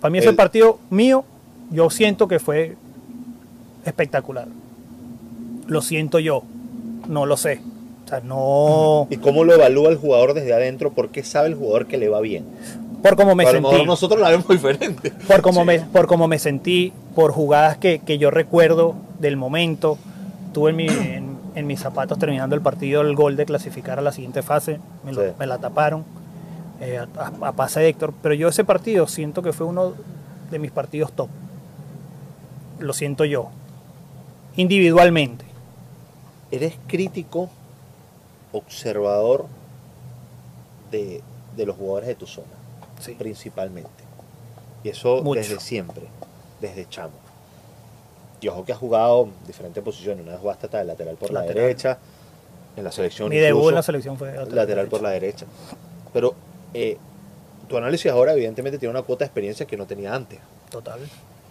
[0.00, 1.24] Para mí ese El- partido mío,
[1.70, 2.76] yo siento que fue
[3.84, 4.46] espectacular.
[5.66, 6.42] Lo siento yo,
[7.08, 7.60] no lo sé.
[8.04, 9.06] O sea, no...
[9.10, 10.92] ¿Y cómo lo evalúa el jugador desde adentro?
[10.92, 12.44] ¿Por qué sabe el jugador que le va bien?
[13.02, 13.86] Por cómo me a lo mejor sentí.
[13.86, 15.12] nosotros la vemos diferente.
[15.26, 19.98] Por cómo, me, por cómo me sentí, por jugadas que, que yo recuerdo del momento.
[20.52, 24.02] Tuve en, mi- en- en mis zapatos terminando el partido el gol de clasificar a
[24.02, 24.78] la siguiente fase.
[25.04, 25.28] Me, lo- Sí.
[25.38, 26.04] me la taparon
[26.80, 28.12] eh, a, a pase de Héctor.
[28.22, 29.94] Pero yo ese partido siento que fue uno
[30.50, 31.28] de mis partidos top.
[32.78, 33.48] Lo siento yo.
[34.56, 35.44] Individualmente.
[36.52, 37.48] ¿Eres crítico,
[38.52, 39.46] observador
[40.90, 41.22] de,
[41.56, 42.46] de los jugadores de tu zona?
[43.00, 43.14] Sí.
[43.14, 43.90] principalmente.
[44.84, 45.40] Y eso Mucho.
[45.40, 46.04] desde siempre,
[46.60, 47.14] desde chamo.
[48.40, 50.22] Y ojo que ha jugado en diferentes posiciones.
[50.22, 51.98] Una vez jugaste hasta de lateral por la derecha,
[52.76, 55.46] en la selección Mi debut en la selección fue lateral por la derecha.
[56.12, 56.34] Pero
[56.74, 56.96] eh,
[57.68, 60.38] tu análisis ahora evidentemente tiene una cuota de experiencia que no tenía antes.
[60.70, 61.00] Total.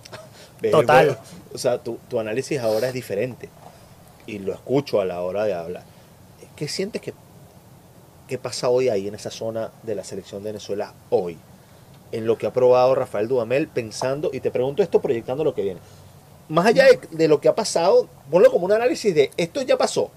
[0.71, 1.17] Total.
[1.53, 3.49] O sea, tu, tu análisis ahora es diferente.
[4.31, 5.83] Y lo escucho a la hora de hablar.
[6.55, 7.13] ¿Qué sientes que,
[8.27, 11.37] que pasa hoy ahí en esa zona de la selección de Venezuela hoy?
[12.13, 15.63] En lo que ha probado Rafael Dudamel pensando, y te pregunto esto proyectando lo que
[15.63, 15.79] viene.
[16.49, 19.77] Más allá de, de lo que ha pasado, ponlo como un análisis de esto ya
[19.77, 20.09] pasó.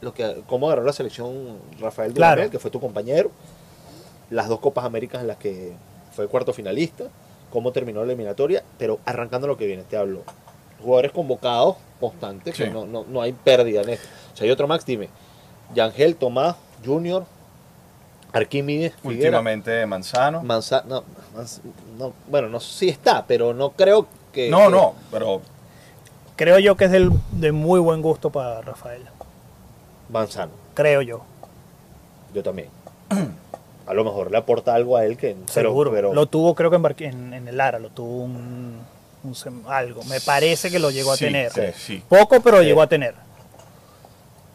[0.00, 2.50] Lo que, cómo agarró la selección Rafael Dudamel, Claro.
[2.50, 3.30] que fue tu compañero.
[4.30, 5.72] Las dos Copas Américas en las que
[6.14, 7.04] fue cuarto finalista
[7.52, 10.22] cómo terminó la eliminatoria, pero arrancando lo que viene, te hablo.
[10.82, 14.08] Jugadores convocados constantes, que no, no, no hay pérdida en esto.
[14.32, 15.08] O sea, hay otro Max, dime.
[15.74, 17.24] Yangel, Tomás, Junior,
[18.32, 20.42] Arquímedes, Figuera, Últimamente Manzano.
[20.42, 21.04] Manza- no,
[22.28, 24.48] bueno, no sé si está, pero no creo que...
[24.50, 25.40] No, que- no, pero
[26.36, 29.02] Creo yo que es del- de muy buen gusto para Rafael.
[30.08, 31.20] Manzano, Creo yo.
[32.32, 32.68] yo también.
[33.86, 35.36] A lo mejor le aporta algo a él que...
[35.52, 35.90] pero- Seguro.
[35.90, 38.78] pero- Lo tuvo, creo que en, en, en el Lara, lo tuvo un,
[39.22, 40.02] un algo.
[40.04, 41.52] Me parece que lo llegó a Sí, tener.
[41.52, 42.04] sí, sí.
[42.08, 43.14] Poco, pero llegó a tener.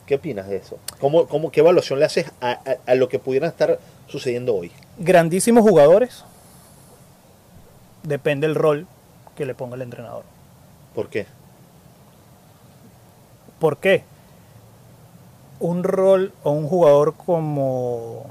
[0.06, 0.78] ¿Qué opinas de eso?
[1.00, 4.72] ¿Cómo, cómo, ¿Qué evaluación le haces a, a- a lo que pudiera estar sucediendo hoy?
[4.98, 6.24] Grandísimos jugadores.
[8.04, 8.86] Depende el rol
[9.36, 10.24] que le ponga el entrenador.
[10.94, 11.26] ¿Por qué?
[13.60, 14.04] ¿Por qué?
[15.60, 18.26] Un rol o un jugador como,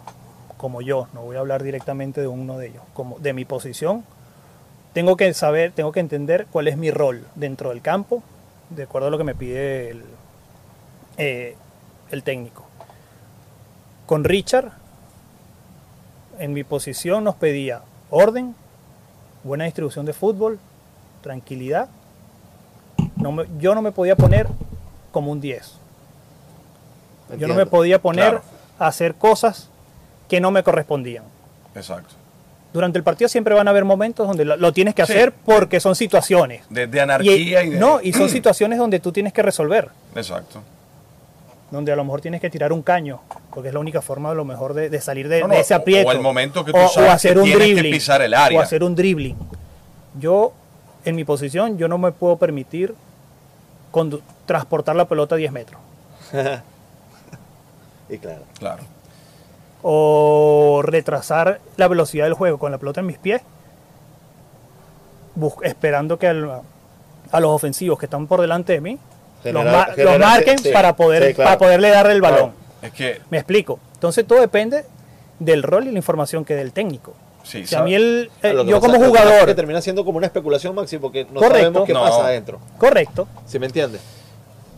[0.56, 4.04] como yo, no voy a hablar directamente de uno de ellos, como de mi posición,
[4.94, 8.22] tengo que saber, tengo que entender cuál es mi rol dentro del campo,
[8.70, 10.04] de acuerdo a lo que me pide el,
[11.18, 11.56] eh,
[12.10, 12.64] el técnico.
[14.06, 14.70] Con Richard,
[16.38, 18.54] en mi posición nos pedía orden,
[19.42, 20.58] buena distribución de fútbol,
[21.22, 21.88] tranquilidad.
[23.16, 24.46] No me- yo no me podía poner
[25.12, 25.74] como un 10.
[27.38, 28.42] Yo no me podía poner Claro.
[28.78, 29.68] a hacer cosas
[30.28, 31.24] que no me correspondían.
[31.74, 32.14] exacto.
[32.74, 35.12] Durante el partido siempre van a haber momentos donde lo, lo tienes que Sí.
[35.12, 36.64] hacer porque son situaciones.
[36.68, 37.76] De, de anarquía y, de...
[37.78, 39.88] no, y son situaciones donde tú tienes que resolver.
[40.16, 40.60] Exacto.
[41.70, 44.34] Donde a lo mejor tienes que tirar un caño, porque es la única forma a
[44.34, 46.08] lo mejor de, de salir de, No, de no, ese o- aprieto.
[46.08, 48.20] o el momento que tú O- o sabes que hacer un tienes que dribbling, pisar
[48.22, 48.58] el área.
[48.58, 49.36] O hacer un dribbling.
[50.18, 50.52] Yo,
[51.04, 52.94] en mi posición, yo no me puedo permitir
[54.46, 55.80] transportar la pelota a 10 metros.
[58.10, 58.42] Y claro.
[58.58, 58.82] Claro.
[59.86, 63.42] O retrasar la velocidad del juego con la pelota en mis pies,
[65.34, 66.62] bus- esperando que al-
[67.30, 68.98] a los ofensivos que están por delante de mí
[69.42, 71.48] Generar- los, ma- los generar- marquen sí, para, poder, sí, claro.
[71.48, 72.38] para poderle darle el balón.
[72.52, 72.54] Claro.
[72.82, 73.78] Es que, Me explico.
[73.94, 74.84] Entonces todo depende
[75.38, 77.12] del rol y la información que dé el técnico.
[77.42, 80.02] sí, Si a mí el, eh, Lo que yo como pasa jugador, que termina siendo
[80.04, 81.56] como una especulación, Maxi, porque no Correcto.
[81.58, 82.00] sabemos qué No.
[82.00, 82.58] pasa adentro.
[82.78, 84.00] correcto, ¿Sí me entiendes?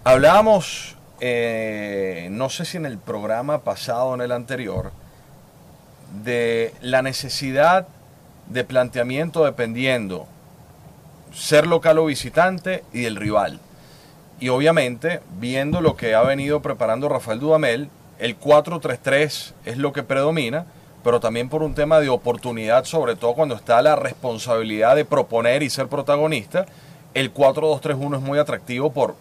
[0.03, 4.93] Hablábamos, eh, no sé si en el programa pasado o en el anterior,
[6.23, 7.89] de la necesidad
[8.49, 10.27] de planteamiento dependiendo
[11.35, 13.61] ser local o visitante y el rival.
[14.41, 20.03] Y obviamente, viendo lo que ha venido preparando Rafael Dudamel, el 4-3-3 es lo que
[20.03, 20.67] predomina,
[21.05, 25.63] pero también por un tema de oportunidad, sobre todo cuando está la responsabilidad de proponer
[25.63, 26.67] y ser protagonista,
[27.15, 29.15] el 4-2-3-1 es muy atractivo por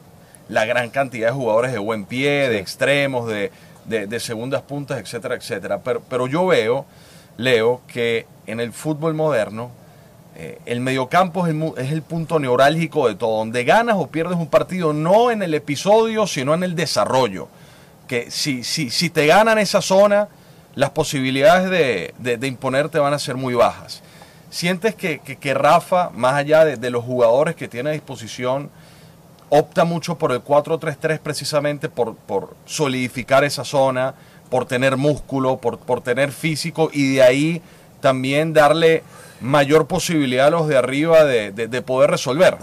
[0.50, 3.52] la gran cantidad de jugadores de buen pie, de extremos, de,
[3.86, 5.80] de- de segundas puntas, etcétera, etcétera.
[5.84, 6.86] Pero, pero yo veo,
[7.38, 9.72] Leo, que en el fútbol moderno,
[10.38, 13.38] eh, el mediocampo es el, mu- es el punto neurálgico de todo.
[13.40, 17.48] Donde ganas o pierdes un partido, no en el episodio, sino en el desarrollo.
[18.08, 20.28] Que si, si, si te ganan esa zona,
[20.76, 24.02] las posibilidades de, de- de imponerte van a ser muy bajas.
[24.50, 28.70] ¿Sientes que, que- que Rafa, más allá de, de los jugadores que tiene a disposición,
[29.50, 34.16] opta mucho por el 4-3-3 precisamente por, por solidificar esa zona,
[34.50, 37.62] por tener músculo, por, por tener físico y de ahí
[38.02, 39.04] también darle
[39.42, 42.58] mayor posibilidad a los de arriba de, de- de poder resolver.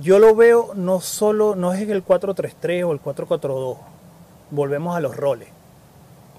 [0.00, 3.76] Yo lo veo no solo, no es el 4-3-3 o el 4-4-2.
[4.50, 5.48] Volvemos a los roles.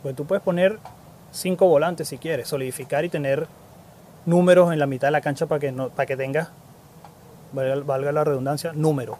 [0.02, 0.80] Porque tú puedes poner
[1.32, 3.48] cinco volantes si quieres, solidificar y tener
[4.26, 6.50] números en la mitad de la cancha para que, no, para que tengas,
[7.54, 9.18] valga, valga la redundancia, números.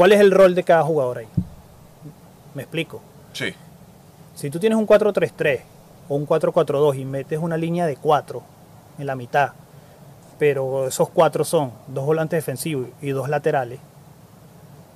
[0.00, 1.26] ¿Cuál es el rol de cada jugador ahí?
[2.54, 3.02] Me explico.
[3.34, 3.52] Sí,
[4.34, 5.60] Si tú tienes un 4-3-3
[6.08, 8.42] o un 4-4-2 y metes una línea de 4
[8.98, 9.50] en la mitad,
[10.38, 13.78] pero esos cuatro son dos volantes defensivos y dos laterales,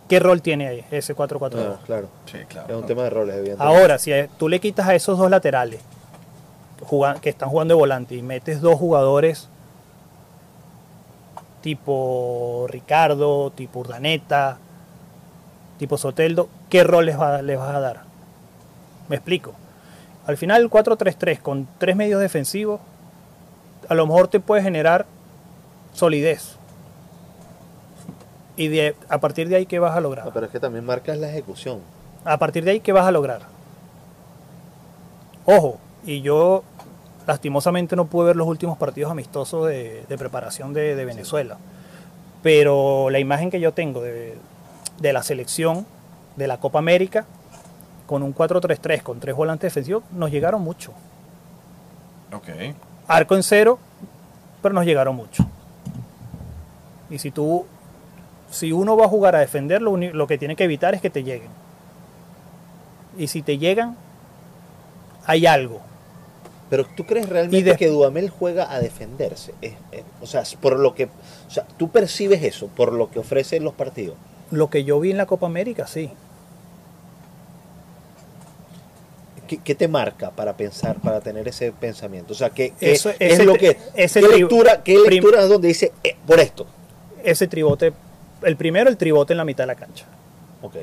[0.08, 1.52] ¿qué rol tiene ahí ese 4-4-2?
[1.54, 2.08] Ah, claro.
[2.24, 2.78] sí, Es claro.
[2.78, 3.78] un tema de roles, evidentemente.
[3.78, 5.82] Ahora, si tú le quitas a esos dos laterales
[7.20, 9.50] que están jugando de volante y metes dos jugadores
[11.60, 14.60] tipo Ricardo, tipo Urdaneta,
[15.78, 18.02] tipo Soteldo, ¿qué rol les, va- les vas a dar?
[19.08, 19.52] Me explico.
[20.26, 22.80] Al final el 4-3-3 con tres medios defensivos,
[23.88, 25.04] a lo mejor te puede generar
[25.92, 26.56] solidez.
[28.56, 30.24] Y de, a partir de ahí, ¿qué vas a lograr?
[30.26, 31.80] No, pero es que también marcas la ejecución.
[32.24, 33.42] A partir de ahí, ¿qué vas a lograr?
[35.44, 36.62] Ojo, y yo
[37.26, 41.56] lastimosamente no pude ver los últimos partidos amistosos de, de preparación de, de Venezuela.
[42.42, 44.36] Pero la imagen que yo tengo de,
[45.00, 45.86] de la selección
[46.36, 47.24] de la Copa América,
[48.06, 50.92] con un 4-3-3, con tres volantes defensivos, nos llegaron mucho.
[52.32, 52.48] Ok.
[53.08, 53.78] Arco en cero,
[54.62, 55.44] pero nos llegaron mucho.
[57.10, 57.66] Y si tú,
[58.50, 61.10] si uno va a jugar a defender, lo, lo que tiene que evitar es que
[61.10, 61.50] te lleguen.
[63.16, 63.96] Y si te llegan,
[65.26, 65.80] hay algo.
[66.70, 69.54] Pero tú crees realmente Y de- que Dudamel juega a defenderse.
[69.60, 71.04] Es- es- o sea, es por lo que.
[71.04, 74.16] O sea, tú percibes eso por lo que ofrecen los partidos.
[74.54, 76.10] Lo que yo vi en la Copa América, sí.
[79.48, 82.32] ¿Qué, qué te marca para pensar, para tener ese pensamiento?
[82.32, 83.76] O sea, ¿qué, qué Eso- es lo que.
[83.94, 86.66] ese ¿Qué lectura, qué lectura es donde dice eh, por esto?
[87.22, 87.92] Ese tribote,
[88.42, 90.06] el primero, el tribote en la mitad de la cancha.
[90.62, 90.76] Ok.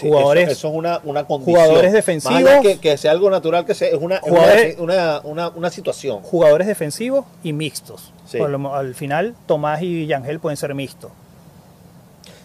[0.00, 1.54] Jugadores- Eso, eso es una, una condición.
[1.54, 2.60] jugadores Más allá defensivos.
[2.62, 4.40] Que, que sea algo natural, que sea, es una, una-
[4.78, 6.20] una, una, una situación.
[6.22, 8.12] Jugadores defensivos y mixtos.
[8.26, 8.38] Sí.
[8.38, 11.12] Lo al final, Tomás y Yangel pueden ser mixtos.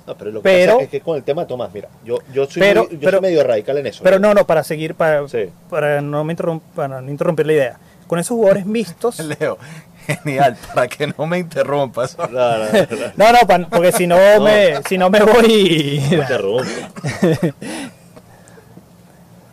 [0.09, 2.17] No, pero lo que Pero- pasa es que con el tema de Tomás, mira, yo,
[2.33, 4.03] yo, soy, Pero- muy- yo pero- soy medio radical en eso.
[4.03, 5.49] Pero no, no, para seguir, para, Sí.
[5.69, 7.77] para, no, me interrum- para no interrumpir la idea.
[8.07, 9.59] Con esos jugadores mixtos, Leo,
[10.07, 12.17] genial, para que no me interrumpas.
[12.17, 12.71] No, no, no, no,
[13.17, 16.01] No, no, pa- porque si no, me, si no me voy.
[16.39, 16.63] rompo.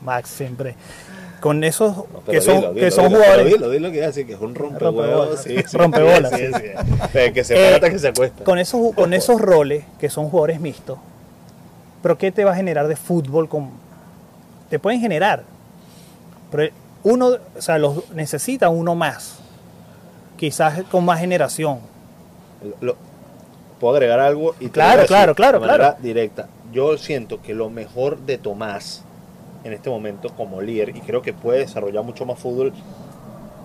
[0.01, 0.75] Max siempre.
[1.41, 3.45] Con esos No, que son, dilo, que son dilo, jugadores.
[3.45, 4.55] pero Dilo, dilo que es así, que es un.
[4.55, 5.43] Rompebolas.
[5.43, 7.33] Sí, sí, Rompebolas, sí, sí.
[7.33, 8.43] Que se Eh, que se acuesta.
[8.45, 10.99] Con esos, con esos roles, que son jugadores mixtos,
[12.03, 13.49] ¿pero qué te va a generar de fútbol?
[13.49, 13.71] Con,
[14.71, 15.45] te pueden generar.
[16.51, 16.73] Pero
[17.05, 19.39] uno, o sea, los, necesita uno más.
[20.39, 21.81] Quizás con más generación.
[22.81, 22.97] Lo-
[23.79, 25.97] puedo agregar algo y te Claro, claro, claro, de claro.
[26.01, 26.49] directa.
[26.73, 29.03] Yo siento que lo mejor de Tomás
[29.67, 32.73] en este momento como líder y creo que puede desarrollar mucho más fútbol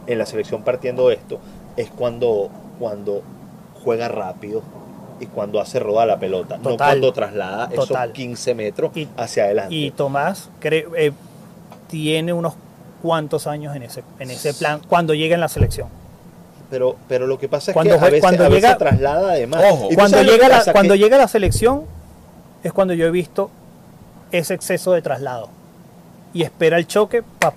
[0.07, 1.39] en la selección partiendo de esto
[1.77, 2.49] es cuando
[2.79, 3.21] cuando
[3.83, 4.61] juega rápido
[5.19, 8.05] y cuando hace rodar la pelota, no cuando traslada Total.
[8.09, 9.75] esos 15 metros Y- hacia adelante.
[9.75, 11.11] Y Tomás eh,
[11.87, 12.53] tiene unos
[13.03, 15.89] cuantos años en ese, en ese plan cuando llega en la selección.
[16.71, 19.31] pero pero lo que pasa es Cuando que a veces, cuando a veces llega- traslada
[19.33, 19.63] además.
[19.69, 19.89] Ojo.
[19.93, 21.83] Cuando llega, la, cuando que- llega a la selección,
[22.63, 23.51] es cuando yo he visto
[24.31, 25.49] ese exceso de traslado
[26.33, 27.53] y espera el choque para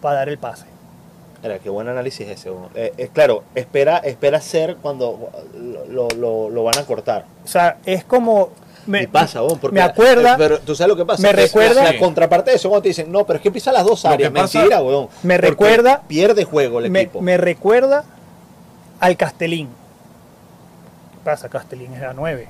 [0.00, 0.64] para dar el pase.
[1.42, 2.50] Mira, qué buen análisis ese.
[2.74, 5.30] Eh, eh, claro, espera, espera ser cuando
[5.88, 7.24] lo, lo- lo van a cortar.
[7.44, 8.50] O sea, es como...
[8.86, 11.22] Me, y pasa, bon, porque me acuerda- eh, Pero tú sabes lo que pasa.
[11.22, 13.84] me recuerda- La, contraparte de eso cuando te dicen, no, pero es que pisa las
[13.84, 14.32] dos áreas.
[14.32, 15.08] pasa- Mentira, weón.
[15.22, 17.20] Me recuerda- Pierde juego el me, equipo.
[17.20, 18.04] me recuerda
[18.98, 19.66] al Castelín.
[21.12, 21.48] ¿Qué pasa?
[21.48, 22.48] Castelín era 9.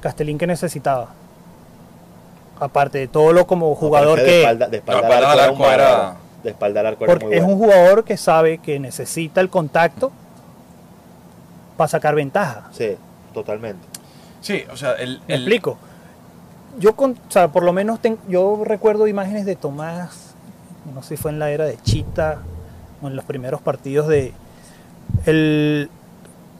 [0.00, 1.14] Castelín que necesitaba.
[2.60, 4.24] Aparte de todo lo como jugador que...
[4.24, 6.16] de espalda, de espalda No, al arco al era un arco era- bárbaro.
[6.44, 9.48] De espalda al arco era Porque muy es un jugador que sabe que necesita el
[9.48, 10.12] contacto
[11.76, 12.68] para sacar ventaja.
[12.72, 12.96] Sí,
[13.32, 13.84] totalmente.
[14.40, 15.78] Sí, o sea, el, ¿Me el- explico?
[16.78, 20.34] Yo, con, o sea, por lo menos ten- yo recuerdo imágenes de Tomás,
[20.94, 22.38] no sé si fue en la era de Chita
[23.00, 24.32] o en los primeros partidos de
[25.26, 25.88] el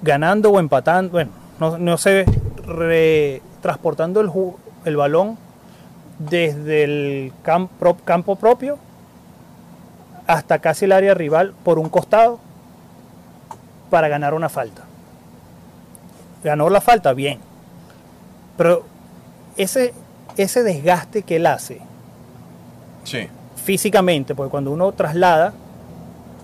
[0.03, 1.30] ganando o empatando, bueno,
[1.61, 2.24] no, no sé,
[2.66, 4.30] re- transportando el,
[4.84, 5.36] el balón
[6.19, 8.79] desde el campo propio
[10.27, 12.39] hasta casi el área rival por un costado
[13.91, 14.83] para ganar una falta.
[16.43, 17.39] Ganó la falta, bien.
[18.57, 18.85] Pero
[19.57, 19.93] ese,
[20.37, 21.81] ese desgaste que él hace
[23.05, 23.29] sí.
[23.65, 25.53] físicamente, porque cuando uno traslada,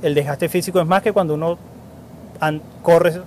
[0.03, 1.59] el desgaste físico es más que cuando uno
[2.83, 3.23] corre sin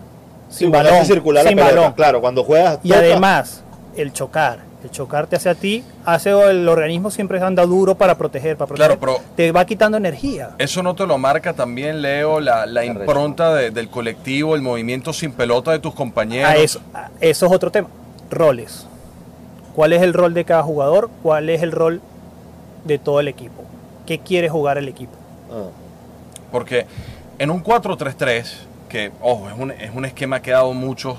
[0.49, 1.05] Sí, balón.
[1.05, 1.93] circular la sin pelota, balón.
[1.93, 2.79] Claro, cuando juegas.
[2.83, 3.63] Y además,
[3.95, 4.59] el chocar.
[4.83, 8.67] El chocar te hace a ti, hace el organismo siempre anda duro para proteger, para
[8.67, 8.97] proteger.
[8.97, 10.51] Claro, pero- te va quitando energía.
[10.57, 15.13] Eso no te lo marca también, Leo, la, la impronta de- del colectivo, el movimiento
[15.13, 16.51] sin pelota de tus compañeros.
[16.51, 17.87] A eso, a- eso es otro tema.
[18.29, 18.85] Roles.
[19.73, 21.09] ¿Cuál es el rol de cada jugador?
[21.23, 22.01] ¿Cuál es el rol
[22.83, 23.63] de todo el equipo?
[24.05, 25.13] ¿Qué quiere jugar el equipo?
[25.49, 25.69] Ah,
[26.51, 26.85] Porque
[27.39, 28.53] en un 4-3-3,
[28.89, 31.17] que, ojo, es un, es un esquema que ha dado muchos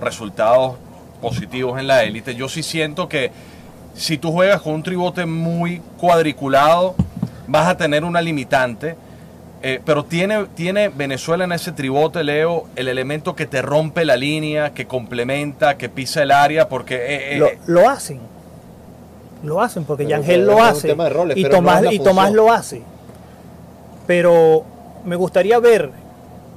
[0.00, 0.76] resultados
[1.22, 3.30] positivos en la élite, yo sí siento que
[3.94, 6.94] si tú juegas con un tribote muy cuadriculado,
[7.46, 8.96] vas a tener una limitante.
[9.62, 14.16] eh, pero tiene, tiene Venezuela en ese tribote, Leo, el elemento que te rompe la
[14.16, 16.96] línea, que complementa, que pisa el área, porque...
[16.96, 18.20] eh, eh, lo, lo hacen.
[19.44, 20.88] Lo hacen porque Yangel lo hace.
[20.88, 22.82] tema de roles, y no Tomás, y Tomás lo hace.
[24.06, 24.64] Pero
[25.04, 25.90] me gustaría ver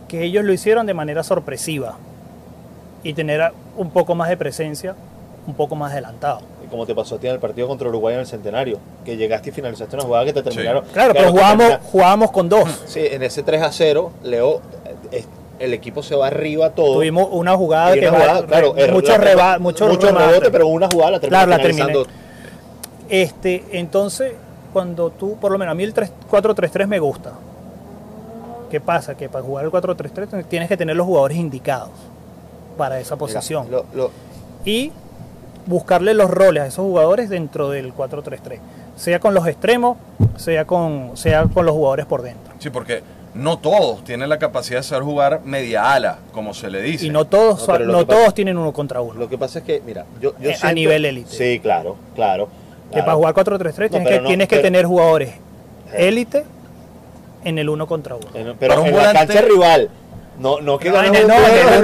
[0.07, 1.97] que ellos lo hicieron de manera sorpresiva
[3.05, 4.95] y tener un poco más de presencia,
[5.47, 6.39] un poco más adelantado.
[6.65, 9.15] y como te pasó a ti en el partido contra Uruguay en el Centenario, que
[9.15, 10.83] llegaste y finalizaste una jugada que te terminaron.
[10.91, 12.67] Claro, pero termina- jugábamos con dos.
[12.87, 14.61] Sí, en ese 3 a 0, Leo,
[15.59, 16.95] el equipo se va arriba todo.
[16.95, 20.03] Tuvimos una jugada Y que una va- jugada, claro, re- muchos la- reba- muchos muchos
[20.09, 20.27] remates.
[20.31, 22.07] rebotes, pero una jugada la terminó Claro, la.
[23.09, 24.33] Este, entonces,
[24.73, 27.31] cuando tú, por lo menos a mí el 3 4-3-3 me gusta.
[28.71, 29.15] ¿Qué pasa?
[29.15, 31.91] Que para jugar el 4-3-3 tienes que tener los jugadores indicados
[32.75, 33.71] para esa Mira, posición.
[33.71, 34.11] lo- lo-
[34.65, 34.91] Y
[35.65, 38.59] buscarle los roles a esos jugadores dentro del 4-3-3.
[38.95, 39.97] Sea con los extremos,
[40.37, 42.53] sea con, sea con los jugadores por dentro.
[42.59, 43.01] Sí, porque
[43.33, 47.05] no todos tienen la capacidad de saber jugar media ala, como se le dice.
[47.07, 49.19] Y no todos, No, pero pasa- todos tienen uno contra uno.
[49.19, 51.29] Lo que pasa es que, mira, yo, yo Eh, a siento- nivel élite.
[51.35, 52.47] Sí, claro, claro.
[52.85, 53.05] Que claro.
[53.05, 55.33] para jugar 4-3-3 No, tienes, pero que, no, tienes que pero- tener jugadores
[55.93, 56.43] élite
[57.43, 58.27] en el uno contra uno.
[58.33, 59.89] Pero Para un en volante- la cancha rival.
[60.39, 61.83] No, no que No, en el- un no, no, en el-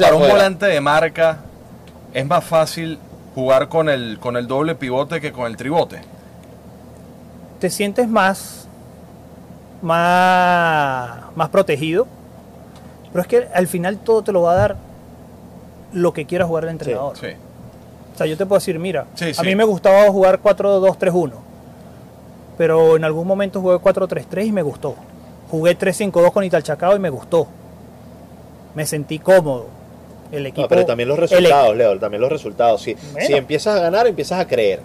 [0.00, 1.38] para- un volante de marca
[2.12, 2.98] es más fácil
[3.34, 6.00] jugar con el, con el doble pivote que con el tribote.
[7.60, 8.66] Te sientes más,
[9.82, 12.06] más, más protegido.
[13.12, 14.76] Pero es que al final todo te lo va a dar
[15.92, 17.16] lo que quiera jugar el entrenador.
[17.16, 17.28] Sí.
[18.14, 19.42] O sea, yo te puedo decir, mira, Sí, a sí.
[19.46, 21.32] mí me gustaba jugar 4-2-3-1.
[22.58, 24.96] Pero en algún momento jugué 4-3-3 y me gustó.
[25.54, 27.46] Jugué 3-5-2 con Italchacao y me gustó.
[28.74, 29.68] Me sentí cómodo.
[30.32, 32.82] El equipo, No, pero también los el e- resultados, Leo, también los resultados.
[32.82, 33.24] Si, Bueno.
[33.24, 34.80] si empiezas a ganar, empiezas a creer.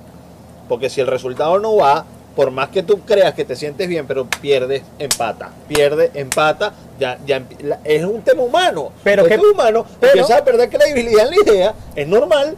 [0.67, 2.05] Porque si el resultado no va,
[2.35, 5.49] por más que tú creas que te sientes bien, pero pierdes, empata.
[5.67, 7.41] Pierde, empata, ya, ya
[7.83, 8.91] es un tema humano.
[9.03, 12.57] Pero que- es humano, pero- empiezas a perder credibilidad en la idea, es normal.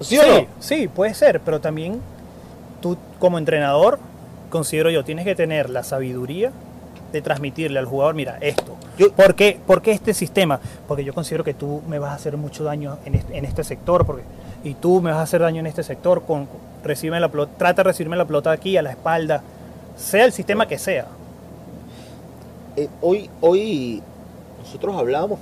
[0.00, 0.46] ¿Sí, o no?
[0.58, 2.00] sí, puede ser, pero también
[2.82, 4.00] tú como entrenador,
[4.50, 6.50] considero yo, tienes que tener la sabiduría
[7.12, 8.76] de transmitirle al jugador, mira, esto.
[8.98, 10.60] Yo- ¿Por, qué, por qué este sistema?
[10.86, 13.64] Porque yo considero que tú me vas a hacer mucho daño en este, en este
[13.64, 14.22] sector, porque,
[14.64, 16.48] y tú me vas a hacer daño en este sector, con,
[16.84, 19.42] recibe la pelota, trata de recibirme la pelota aquí, a la espalda,
[19.96, 21.06] sea el sistema que sea.
[22.76, 24.02] Eh, hoy, hoy
[24.62, 25.38] nosotros hablamos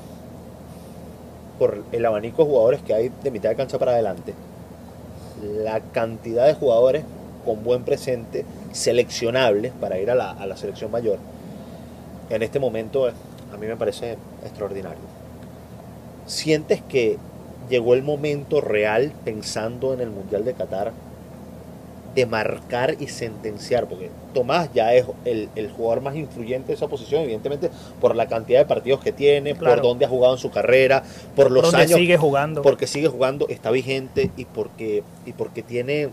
[1.59, 4.35] por el abanico de jugadores que hay de mitad de cancha para adelante.
[5.63, 7.05] La cantidad de jugadores
[7.45, 11.19] con buen presente, seleccionables para ir a la, a la selección mayor,
[12.31, 13.13] en este momento eh,
[13.53, 14.99] a mí me parece extraordinario.
[16.27, 17.19] Sientes que
[17.71, 20.93] llegó el momento real, pensando en el Mundial de Qatar,
[22.15, 26.89] de marcar y sentenciar, porque Tomás ya es el, el jugador más influyente de esa
[26.89, 27.71] posición, evidentemente
[28.01, 29.77] por la cantidad de partidos que tiene, Claro.
[29.77, 31.03] por dónde ha jugado en su carrera,
[31.37, 32.63] por los donde años sigue jugando.
[32.63, 36.09] porque sigue jugando, está vigente y porque, y porque tiene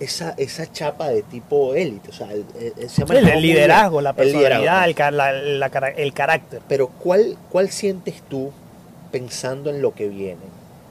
[0.00, 2.10] esa, esa chapa de tipo élite.
[2.10, 5.32] O sea, el, el- se ha Sí, manejado el muy liderazgo, la personalidad, el, la-
[5.32, 6.62] la el carácter.
[6.68, 8.50] Pero ¿cuál, ¿cuál sientes tú,
[9.12, 10.40] pensando en lo que viene,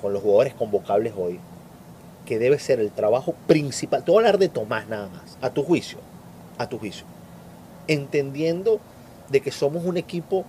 [0.02, 1.40] con los jugadores convocables hoy,
[2.26, 4.04] que debe ser el trabajo principal?
[4.04, 5.98] Te voy a hablar de Tomás nada más, a tu juicio,
[6.58, 7.06] a tu juicio.
[7.88, 8.80] Entendiendo
[9.30, 10.46] de que somos un equipo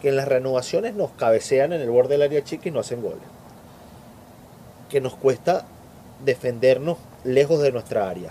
[0.00, 3.00] que en las renovaciones nos cabecean en el borde del área chica y no hacen
[3.02, 3.20] goles.
[4.90, 5.64] Que nos cuesta
[6.24, 8.30] defendernos lejos de nuestra área.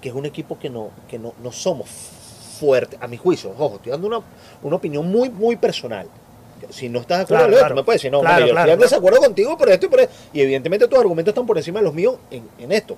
[0.00, 1.88] Que es un equipo que no, que no, no somos
[2.58, 3.50] fuertes, a mi juicio.
[3.58, 4.20] Ojo, estoy dando una,
[4.62, 6.06] una opinión muy, muy personal.
[6.70, 7.74] Si no estás de acuerdo, Claro, claro.
[7.74, 8.82] me puedes decir, no, Claro, yo claro, estoy en claro.
[8.82, 10.14] desacuerdo contigo por esto y por esto.
[10.32, 12.96] Y evidentemente tus argumentos están por encima de los míos en, en esto.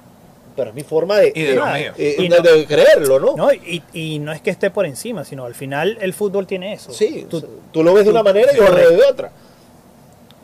[0.54, 1.94] Pero es mi forma de, Y de de- míos.
[1.98, 3.36] eh, Y de- no- de creerlo, ¿no?
[3.36, 3.52] ¿no?
[3.52, 6.92] Y, y no es que esté por encima, sino al final el fútbol tiene eso.
[6.92, 7.42] Sí, Tú-
[7.72, 9.32] tú, lo ves de tú- una manera y yo lo veo de otra.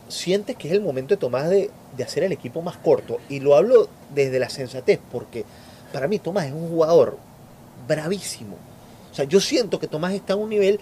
[0.09, 3.19] Sientes que es el momento de Tomás de, de hacer el equipo más corto.
[3.29, 5.45] Y lo hablo desde la sensatez, porque
[5.93, 7.19] para mí Tomás es un jugador
[7.87, 8.57] bravísimo.
[9.11, 10.81] O sea, yo siento que Tomás está a un nivel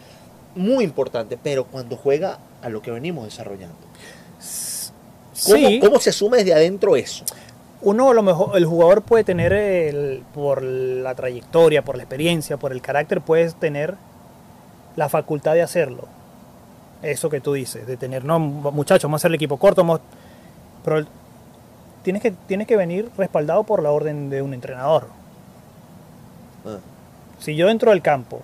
[0.55, 3.77] muy importante, pero cuando juega a lo que venimos desarrollando.
[5.45, 7.25] ¿Cómo, sí, cómo se asume desde adentro eso?
[7.83, 12.57] uno a lo mejor, el jugador puede tener, el- por la trayectoria, por la experiencia,
[12.57, 13.95] por el carácter, puedes tener
[14.97, 16.09] la facultad de hacerlo.
[17.03, 20.01] Eso que tú dices, de tener, no, muchachos, vamos a hacer el equipo corto, vamos-
[20.85, 21.05] pero
[22.03, 25.09] tienes que, tienes que venir respaldado por la orden de un entrenador.
[26.65, 26.79] Ah.
[27.39, 28.41] Si yo entro del campo,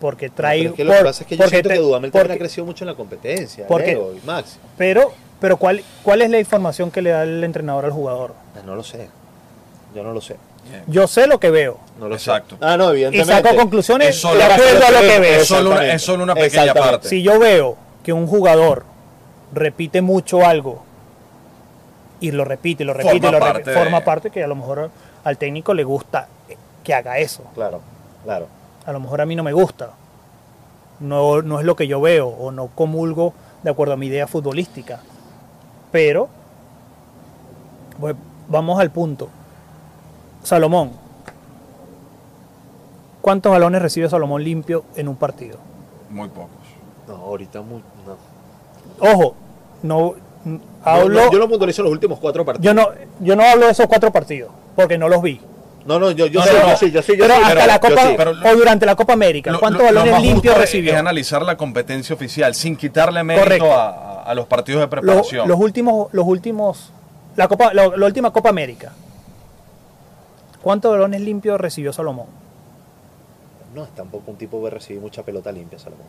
[0.00, 0.70] porque Pero traigo...
[0.70, 2.38] es que lo que pasa es que yo siento te- que Dudamel también porque- ha
[2.38, 3.66] crecido mucho en la competencia.
[3.66, 4.58] porque- Leo y Max.
[4.78, 8.34] Pero, pero ¿cuál, ¿cuál es la información que le da el entrenador al jugador?
[8.56, 9.08] Ah, No lo sé.
[9.94, 10.36] Yo no lo sé.
[10.86, 11.78] Yo sé lo que veo.
[11.98, 12.56] No lo Exacto.
[12.56, 12.64] sé.
[12.64, 13.48] Ah, no, Y evidentemente.
[13.48, 15.40] saco conclusiones Es solo de acuerdo a lo que Es veo.
[15.40, 17.08] Es solo una, es solo una pequeña parte.
[17.08, 18.84] Si yo veo que un jugador
[19.52, 20.82] repite mucho algo
[22.20, 24.44] y lo repite, y lo repite, y Forma lo repite, parte de- forma parte que
[24.44, 24.90] a lo mejor
[25.24, 26.28] al técnico le gusta
[26.84, 27.42] que haga eso.
[27.54, 27.80] Claro,
[28.24, 28.46] claro.
[28.86, 29.90] A lo mejor a mí no me gusta.
[31.00, 33.32] No, no es lo que yo veo o no comulgo
[33.62, 35.00] de acuerdo a mi idea futbolística.
[35.92, 36.28] Pero,
[37.98, 38.14] pues,
[38.48, 39.28] vamos al punto.
[40.42, 40.92] Salomón.
[43.20, 45.58] ¿Cuántos balones recibe Salomón limpio en un partido?
[46.08, 46.48] Muy pocos.
[47.06, 47.82] No, ahorita muy.
[48.06, 49.10] No.
[49.12, 49.34] Ojo,
[49.82, 50.14] no
[50.44, 51.24] mm, No, hablo.
[51.26, 52.64] no, yo lo puntualizo en los últimos cuatro partidos.
[52.64, 52.88] Yo no,
[53.20, 55.40] yo no hablo de esos cuatro partidos, porque no los vi.
[55.86, 56.76] No, no, yo, yo No, sí, no, yo no.
[56.76, 57.40] sí, yo sí, yo pero sí.
[57.42, 58.14] hasta pero- la yo Copa sí.
[58.16, 60.92] pero- o durante la Copa América, ¿cuántos lo- lo balones limpios recibió?
[60.92, 65.48] Es analizar la competencia oficial sin quitarle mérito a, a los partidos de Lo- preparación.
[65.48, 66.92] los últimos, los últimos,
[67.36, 68.92] la Copa, la, la última Copa América.
[70.62, 72.26] ¿Cuántos balones limpios recibió Salomón?
[73.74, 76.06] No es tampoco un tipo que recibe mucha pelota limpia, Salomón.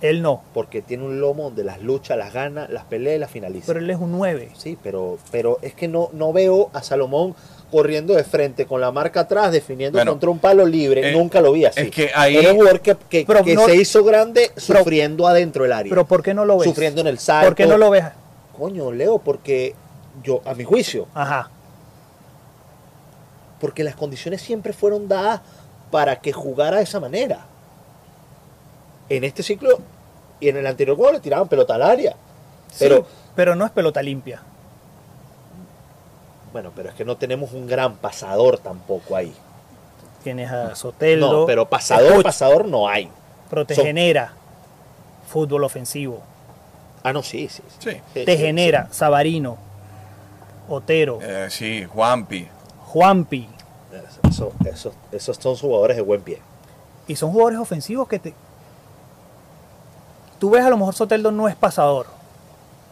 [0.00, 3.30] Él no, Porque tiene un lomo donde las lucha, las gana, las pelea y las
[3.30, 3.66] finaliza.
[3.66, 4.50] pero él es un 9.
[4.56, 7.34] Sí, pero, pero es que no, no veo a Salomón
[7.70, 11.10] corriendo de frente con la marca atrás, definiendo Bueno, contra un palo libre.
[11.10, 11.80] eh, Nunca lo vi así.
[11.82, 15.26] es que ahí- Era un jugador que, que- Pero que no- se hizo grande sufriendo
[15.28, 15.90] adentro del área.
[15.90, 16.64] Pero ¿por qué no lo ves?
[16.68, 17.48] sufriendo en el salto.
[17.48, 18.04] ¿Por qué no lo ves?
[18.58, 19.74] Coño, Leo, porque
[20.24, 21.50] yo, a mi juicio, Ajá.
[23.60, 25.40] Porque las condiciones siempre fueron dadas
[25.90, 27.40] para que jugara de esa manera.
[29.08, 29.78] En este ciclo
[30.40, 32.14] y en el anterior juego le tiraban pelota al área.
[32.78, 33.02] Pero, Sí,
[33.34, 34.40] pero no es pelota limpia.
[36.52, 39.32] bueno, pero es que no tenemos un gran pasador tampoco ahí.
[40.24, 41.40] Tienes a Soteldo.
[41.40, 43.08] No, pero pasador, Escucha, pasador no hay.
[43.48, 44.32] pero te son- genera
[45.28, 46.20] fútbol ofensivo.
[47.02, 47.62] Ah, no, sí, sí.
[47.78, 47.90] Sí.
[48.12, 49.56] Sí, Te sí, genera Sabarino,
[50.68, 52.46] Otero, Eh, sí, Juanpi.
[52.92, 53.48] Juanpi.
[54.28, 56.40] Eso- eso- esos son jugadores de buen pie.
[57.06, 58.34] Y son jugadores ofensivos que te...
[60.38, 62.06] Tú ves a lo mejor Soteldo no es pasador.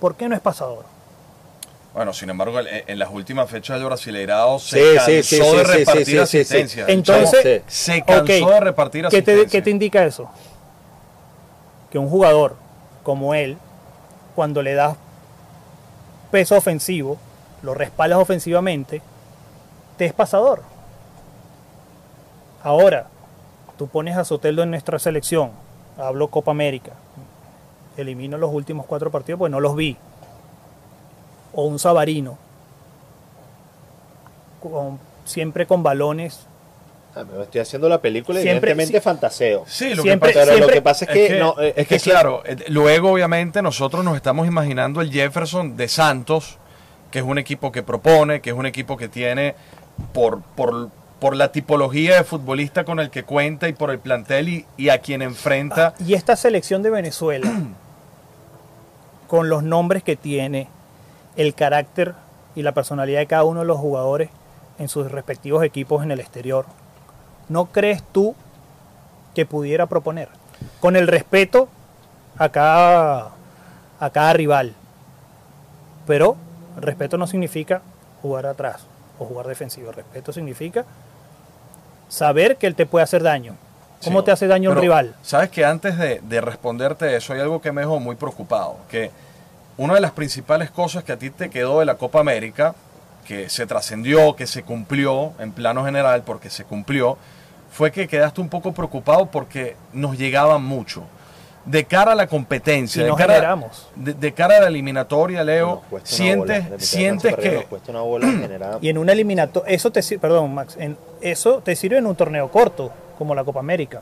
[0.01, 0.85] ¿Por qué no es pasador?
[1.95, 5.57] Bueno, sin embargo, en, en las últimas fechas del Brasileirado se Sí, cansó sí, sí,
[5.57, 6.19] de repartir sí, sí, sí, sí.
[6.21, 6.85] asistencia.
[6.89, 9.51] Entonces- se cansó de repartir ¿Qué te, asistencia.
[9.59, 10.29] qué te indica eso?
[11.91, 12.57] Que un jugador
[13.03, 13.57] como él,
[14.37, 14.97] cuando le das
[16.31, 17.17] peso ofensivo,
[17.63, 19.01] lo respaldas ofensivamente,
[19.99, 20.63] te es pasador.
[22.63, 23.07] Ahora,
[23.77, 25.51] tú pones a Soteldo en nuestra selección,
[25.99, 26.93] hablo Copa América,
[27.97, 29.97] elimino los últimos cuatro partidos, pues no los vi.
[31.55, 32.39] O un Sabarino,
[34.61, 36.47] con- siempre con balones
[37.15, 39.03] Ah, me estoy haciendo la película y Siempre- evidentemente sí.
[39.05, 39.65] fantaseo.
[39.67, 42.43] Sí, lo Siempre- que pasa Pero lo que pasa es que, no, es que, claro,
[42.45, 46.59] eh, luego obviamente nosotros nos estamos imaginando el Jefferson de Santos,
[47.11, 49.57] que es un equipo que propone, que es un equipo que tiene
[50.13, 50.91] por, por,
[51.21, 54.89] por la tipología de futbolista con el que cuenta y por el plantel y, y
[54.89, 55.95] a quien enfrenta.
[56.05, 57.51] Y esta selección de Venezuela,
[59.29, 60.69] con los nombres que tiene,
[61.37, 62.15] el carácter
[62.55, 64.31] y la personalidad de cada uno de los jugadores
[64.79, 66.67] en sus respectivos equipos en el exterior,
[67.49, 68.35] ¿no crees tú
[69.35, 70.29] que pudiera proponer?
[70.81, 71.69] Con el respeto
[72.37, 73.31] a cada,
[74.01, 74.75] a cada rival.
[76.07, 76.37] Pero
[76.77, 77.83] respeto no significa
[78.23, 78.87] jugar atrás
[79.19, 79.93] o jugar defensivo.
[79.93, 80.85] Respeto significa
[82.09, 83.57] saber que él te puede hacer daño.
[84.05, 84.27] ¿Cómo Sí.
[84.27, 85.15] te hace daño un rival?
[85.23, 89.11] Sabes que antes de, de responderte eso hay algo que me dejó muy preocupado, que
[89.77, 92.75] una de las principales cosas que a ti te quedó de la Copa América,
[93.27, 97.19] que se trascendió, que se cumplió en plano general, porque se cumplió,
[97.71, 101.03] fue que quedaste un poco preocupado porque nos llegaban mucho.
[101.69, 103.89] De cara a la competencia, de, cara, generamos.
[103.95, 106.05] de, de cara a la eliminatoria, Leo, bola.
[106.07, 107.67] Sientes, sientes que...
[107.89, 108.79] una bola.
[108.81, 112.17] Y en una eliminatoria, eso te sirve, perdón, Max, en, eso te sirve en un
[112.17, 114.01] torneo corto, como la Copa América.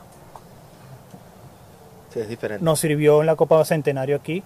[2.15, 2.65] Sí, es diferente.
[2.65, 4.43] Nos sirvió en la Copa Centenario aquí.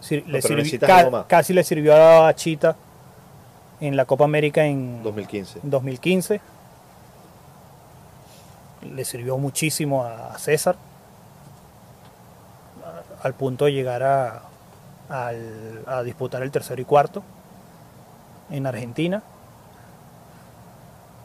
[0.00, 1.24] Sir- le pero sirvi- necesitas ca- algo más.
[1.26, 1.94] casi le sirvió
[2.26, 2.76] a Chita
[3.80, 5.60] en la Copa América en 2015.
[5.62, 6.40] 2015.
[8.94, 10.76] Le sirvió muchísimo a César
[13.22, 14.42] al punto de llegar a,
[15.08, 17.22] al- a disputar el tercero y cuarto
[18.50, 19.22] en Argentina.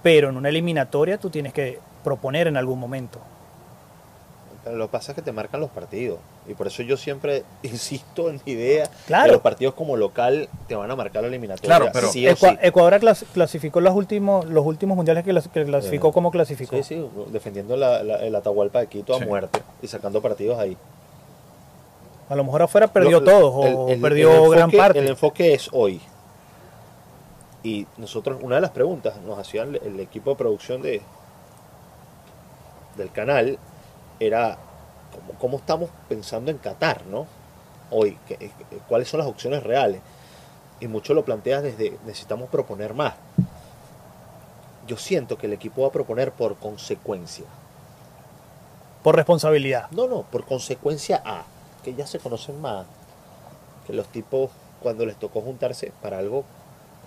[0.04, 3.20] Pero en una eliminatoria tú tienes que proponer en algún momento.
[4.64, 6.18] Pero lo que pasa es que te marcan los partidos.
[6.48, 9.26] Y por eso yo siempre insisto en mi idea Claro.
[9.26, 11.68] que los partidos como local te van a marcar la eliminatoria.
[11.78, 12.58] Claro, pero- sí o Ecua- sí.
[12.62, 16.76] Ecuador clas- clasificó los últimos, los últimos mundiales que, clas- que clasificó Eh, como clasificó.
[16.78, 20.78] Sí, sí, defendiendo la, la- el Atahualpa de Quito a muerte y sacando partidos ahí.
[22.30, 24.99] A lo mejor afuera perdió Lo- todos o el- el- perdió el gran enfoque- parte.
[24.99, 26.01] El enfoque es hoy.
[27.63, 31.01] Y nosotros, una de las preguntas nos hacían el, equipo de producción de
[32.97, 33.59] del canal
[34.19, 34.57] era
[35.13, 37.28] cómo, cómo estamos pensando en Qatar, ¿no?
[37.91, 38.49] Hoy, ¿Qué- qué-
[38.88, 40.01] cuáles son las opciones reales.
[40.80, 43.13] Y mucho lo planteas desde necesitamos proponer más.
[44.88, 47.45] Yo siento que el equipo va a proponer por consecuencia.
[49.03, 49.89] Por responsabilidad.
[49.91, 51.43] No, no, por consecuencia A,
[51.86, 52.86] que ya se conocen más,
[53.88, 54.50] que los tipos
[54.82, 56.44] cuando les tocó juntarse para algo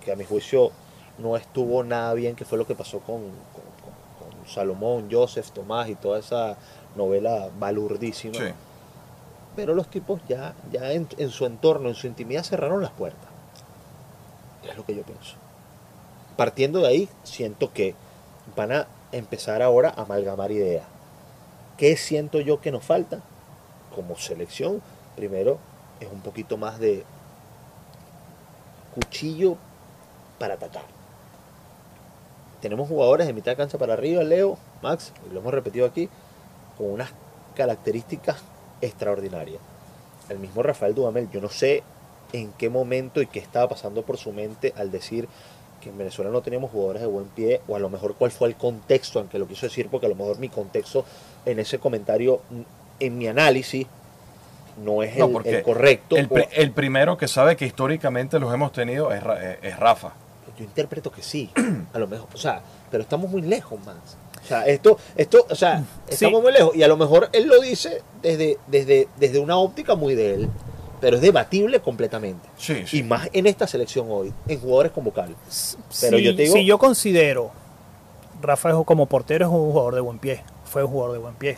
[0.03, 0.71] que a mi juicio
[1.17, 5.51] no estuvo nada bien, que fue lo que pasó con, con- con- con Salomón, Joseph,
[5.51, 6.55] Tomás y toda esa
[6.95, 8.35] novela balurdísima.
[8.35, 8.51] Sí.
[9.55, 13.29] Pero los tipos ya, ya en, en su entorno, en su intimidad, cerraron las puertas.
[14.63, 15.35] Es lo que yo pienso.
[16.37, 17.95] Partiendo de ahí, siento que
[18.55, 20.85] van a empezar ahora a amalgamar ideas.
[21.77, 23.19] ¿Qué siento yo que nos falta?
[23.99, 24.81] Como selección,
[25.17, 25.57] primero
[25.99, 27.03] es un poquito más de
[28.95, 29.57] cuchillo
[30.39, 30.85] para atacar.
[32.61, 36.07] Tenemos jugadores de mitad de cancha para arriba, Leo, Max, y lo hemos repetido aquí,
[36.77, 37.09] con unas
[37.57, 38.37] características
[38.79, 39.59] extraordinarias.
[40.29, 41.83] El mismo Rafael Dudamel, yo no sé
[42.31, 45.27] en qué momento y qué estaba pasando por su mente al decir
[45.81, 48.47] que en Venezuela no teníamos jugadores de buen pie, o a lo mejor cuál fue
[48.47, 51.03] el contexto en que lo quiso decir, porque a lo mejor mi contexto
[51.45, 52.41] en ese comentario,
[52.99, 53.85] en mi análisis,
[54.83, 56.15] no es No, el, correcto.
[56.15, 59.59] El, o- pri- el primero que sabe que históricamente los hemos tenido es, Ra- eh,
[59.61, 60.13] es Rafa.
[60.57, 61.49] Yo interpreto que sí,
[61.93, 64.17] a lo mejor, o sea, pero estamos muy lejos, Max.
[64.43, 66.13] O sea, esto, esto, o sea, Sí.
[66.15, 66.75] estamos muy lejos.
[66.75, 70.49] Y a lo mejor él lo dice desde, desde, desde una óptica muy de él,
[71.01, 72.47] pero es debatible completamente.
[72.57, 72.99] Sí, sí.
[72.99, 75.37] Y más en esta selección hoy, en jugadores convocables.
[76.01, 77.51] Pero si, yo te digo- si yo considero
[78.41, 81.35] Rafa es- como portero es un jugador de buen pie, fue un jugador de buen
[81.35, 81.57] pie,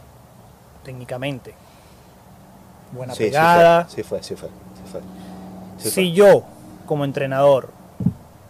[0.83, 1.53] técnicamente.
[2.91, 3.85] Buena Sí, sí pegada.
[3.85, 4.49] fue, Sí fue, sí fue.
[4.49, 5.01] sí fue,
[5.77, 6.11] sí si fue.
[6.11, 6.43] yo,
[6.85, 7.69] como entrenador,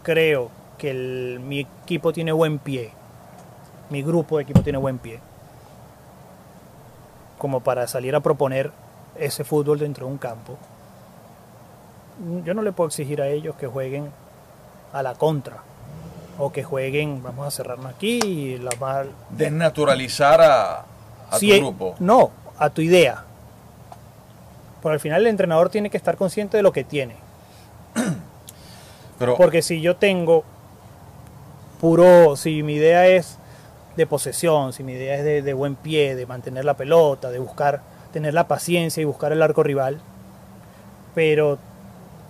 [0.02, 2.90] creo que el- mi equipo tiene buen pie,
[3.90, 5.20] mi grupo de equipo tiene buen pie,
[7.38, 8.72] como para salir a proponer
[9.16, 10.56] ese fútbol dentro de un campo,
[12.44, 14.10] yo no le puedo exigir a ellos que jueguen
[14.92, 15.58] a la contra
[16.38, 20.84] o que jueguen, vamos a cerrarnos aquí, y la mal, Desnaturalizar a,
[21.32, 21.94] a tu eh, grupo.
[21.98, 23.24] No, a tu idea.
[24.82, 27.16] Pero al final el entrenador tiene que estar consciente de lo que tiene.
[29.18, 30.44] Pero Porque si yo tengo
[31.80, 33.38] puro, si mi idea es
[33.96, 37.38] de posesión, si mi idea es de, de buen pie, de mantener la pelota, de
[37.38, 40.00] buscar, tener la paciencia y buscar el arco rival,
[41.14, 41.58] pero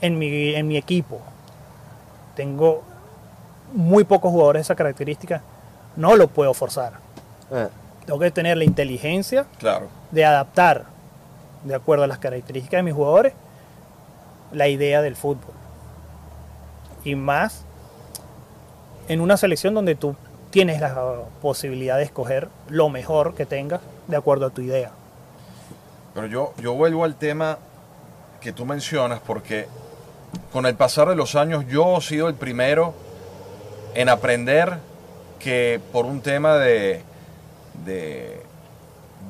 [0.01, 1.21] en mi, en mi equipo
[2.35, 2.83] tengo
[3.73, 5.43] muy pocos jugadores de esa característica,
[5.97, 6.95] no lo puedo forzar.
[7.51, 7.69] Eh,
[8.07, 9.89] Tengo que tener la inteligencia Claro.
[10.11, 10.85] de adaptar,
[11.65, 13.33] de acuerdo a las características de mis jugadores,
[14.53, 15.55] la idea del fútbol.
[17.05, 17.65] Y más
[19.09, 20.15] en una selección donde tú
[20.51, 20.95] tienes la
[21.41, 24.91] posibilidad de escoger lo mejor que tengas de acuerdo a tu idea.
[26.15, 27.59] Pero yo, yo vuelvo al tema
[28.41, 29.67] que tú mencionas porque
[30.53, 32.93] con el pasar de los años yo he sido el primero
[33.95, 34.79] en aprender
[35.39, 37.03] que por un tema de,
[37.85, 38.41] de,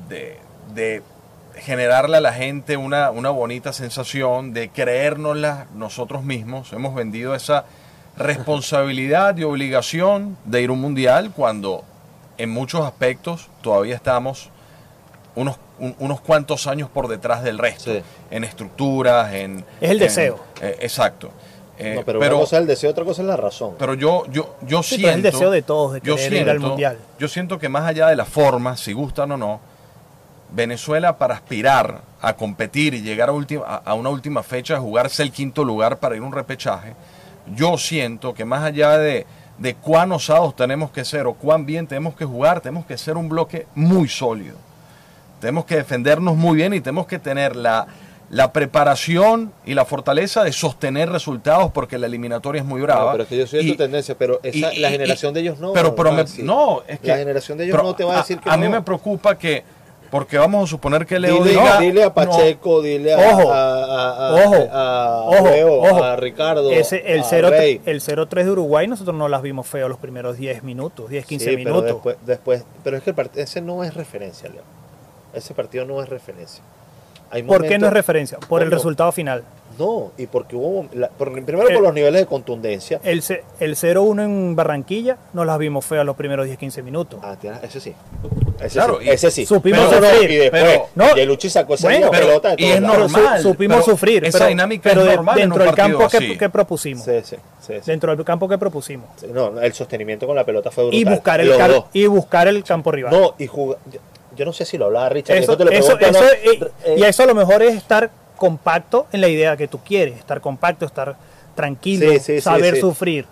[0.09, 0.37] de,
[0.73, 1.01] de
[1.55, 7.65] generarle a la gente una, una bonita sensación, de creérnosla nosotros mismos, hemos vendido esa
[8.17, 11.83] responsabilidad y obligación de ir a un mundial cuando
[12.37, 14.49] en muchos aspectos todavía estamos
[15.35, 18.01] unos, un- unos cuantos años por detrás del resto, Sí.
[18.31, 19.65] en estructuras, en...
[19.81, 20.39] Es el en- deseo.
[20.61, 21.31] eh, exacto.
[21.79, 23.73] Eh, no, pero, pero, una cosa es el deseo, otra cosa es la razón.
[23.79, 25.07] pero yo, yo, yo Sí, siento...
[25.07, 26.97] pero es el deseo de todos de yo querer ir al siento- mundial.
[27.19, 29.59] Yo siento que más allá de la forma, si gustan o no,
[30.51, 35.23] Venezuela para aspirar a competir y llegar a, última- a- a una última fecha, jugarse
[35.23, 36.93] el quinto lugar para ir a un repechaje,
[37.55, 39.25] yo siento que más allá de,
[39.57, 43.17] de cuán osados tenemos que ser o cuán bien tenemos que jugar, tenemos que ser
[43.17, 44.55] un bloque muy sólido.
[45.41, 47.87] Tenemos que defendernos muy bien y tenemos que tener la,
[48.33, 53.05] la preparación y la fortaleza de sostener resultados porque la eliminatoria es muy brava.
[53.05, 55.31] No, pero es que yo soy de Y- tu tendencia, pero esa- y- la generación
[55.31, 55.73] y- de ellos no.
[55.73, 57.07] Pero, pero me- no, es que.
[57.09, 58.71] La generación de ellos pero no te va a decir que A mí no.
[58.71, 59.63] me preocupa que.
[60.09, 61.79] Porque vamos a suponer que Leo Dile, diga.
[61.79, 66.03] dile a no, Pacheco, dile a, Ojo, a, a- a- ojo, a, ojo, Leo, ojo.
[66.03, 67.81] a Ricardo, Ese, el a 0 Rey.
[67.85, 71.45] el 0-3 de Uruguay nosotros no las vimos feo los primeros 10 minutos, 10, 15
[71.49, 71.85] Sí, pero minutos.
[71.95, 74.61] después, después, pero es que el part- ese no es referencia, Leo.
[75.33, 76.63] Ese partido no es referencia.
[77.33, 78.37] Hay ¿Por qué no es referencia?
[78.39, 79.43] Por el resultado final.
[79.79, 82.99] No, y porque hubo, la- primero por los niveles de contundencia.
[83.03, 83.23] El,
[83.59, 87.19] el 0-1 en Barranquilla no las vimos feas los primeros 10, 15 minutos.
[87.23, 87.91] Ah, ese sí.
[88.59, 89.05] Ese Claro, sí.
[89.07, 89.45] y ese sí.
[89.47, 92.65] supimos no, sufrir, y después, pero- no, Yeluchi sacó esa bueno, misma pero- pelota y
[92.65, 92.75] es.
[92.81, 94.25] Pero su- normal, supimos pero sufrir.
[94.25, 96.07] esa pero, dinámica pero es de- normal en dentro del campo
[96.37, 97.03] que, propusimos.
[97.05, 97.81] Sí, sí, sí, sí.
[97.91, 99.07] Dentro del campo que propusimos.
[99.15, 100.99] Sí, No, el sostenimiento con la pelota fue brutal.
[100.99, 101.51] Y buscar, el
[101.93, 103.11] y buscar el campo rival.
[103.11, 103.79] No, y jugar.
[104.35, 105.37] Yo, no sé si lo hablaba Richard.
[105.37, 106.27] eso, te lo eso- eso- ¿no?
[106.27, 109.79] eh, Eh, y eso a lo mejor es estar compacto en la idea que tú
[109.79, 110.17] quieres.
[110.17, 111.15] Estar compacto, estar
[111.55, 112.81] tranquilo, Sí, sí, sí, saber sí.
[112.81, 113.25] sufrir.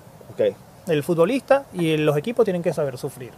[0.87, 3.31] El futbolista y los equipos tienen que saber sufrir.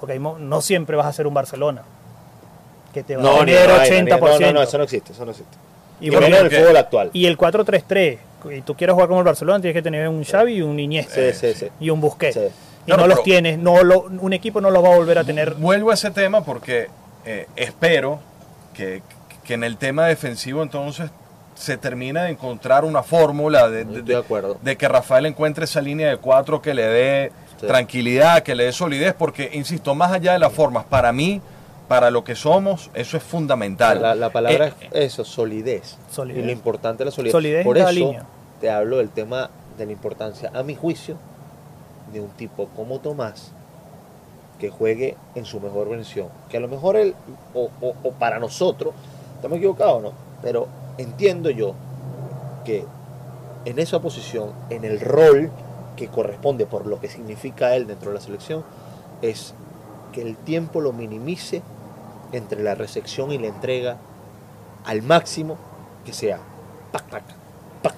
[0.00, 1.82] Porque no siempre vas a ser un Barcelona.
[2.94, 4.40] Que te va a No, ni tener ni- 80%.
[4.40, 5.12] No, no, no, eso no existe.
[5.12, 5.56] Eso no existe.
[6.00, 7.10] y, Y bueno, menos en el fútbol actual.
[7.12, 8.18] y el 4-3-3.
[8.50, 11.14] Y tú quieres jugar como el Barcelona, tienes que tener un Xavi y un Iniesta.
[11.14, 11.68] Sí, sí, sí.
[11.78, 12.38] Y un Busquets.
[12.82, 13.58] Y Claro, no los tienes.
[13.58, 15.54] No lo, un equipo no los va a volver a tener.
[15.54, 16.88] Vuelvo a ese tema porque
[17.24, 18.18] eh, espero
[18.74, 19.02] que,
[19.44, 21.10] que en el tema defensivo entonces
[21.54, 24.56] se termine de encontrar una fórmula de, de- de acuerdo.
[24.62, 27.68] de que Rafael encuentre esa línea de cuatro que le dé Sí.
[27.68, 31.40] tranquilidad, que le dé solidez, porque, insisto, más allá de las formas, para mí,
[31.86, 34.02] para lo que somos, eso es fundamental.
[34.02, 35.96] La, la palabra Eh, es eso, solidez.
[36.10, 36.42] Solidez.
[36.42, 37.62] Y lo importante es la solidez.
[37.64, 38.24] Por eso línea.
[38.60, 41.16] te hablo del tema de la importancia, a mi juicio,
[42.12, 43.52] de un tipo como Tomás
[44.58, 46.28] que juegue en su mejor versión.
[46.48, 47.14] Que a lo mejor él,
[47.54, 48.94] o, o- o para nosotros,
[49.36, 50.12] estamos equivocados, ¿no?
[50.42, 51.74] Pero entiendo yo
[52.64, 52.84] que
[53.64, 55.50] en esa posición, en el rol
[55.96, 58.64] que corresponde por lo que significa él dentro de la selección,
[59.20, 59.54] es
[60.12, 61.62] que el tiempo lo minimice
[62.32, 63.96] entre la recepción y la entrega
[64.84, 65.56] al máximo
[66.04, 66.38] que sea.
[66.92, 67.22] Pac, pac.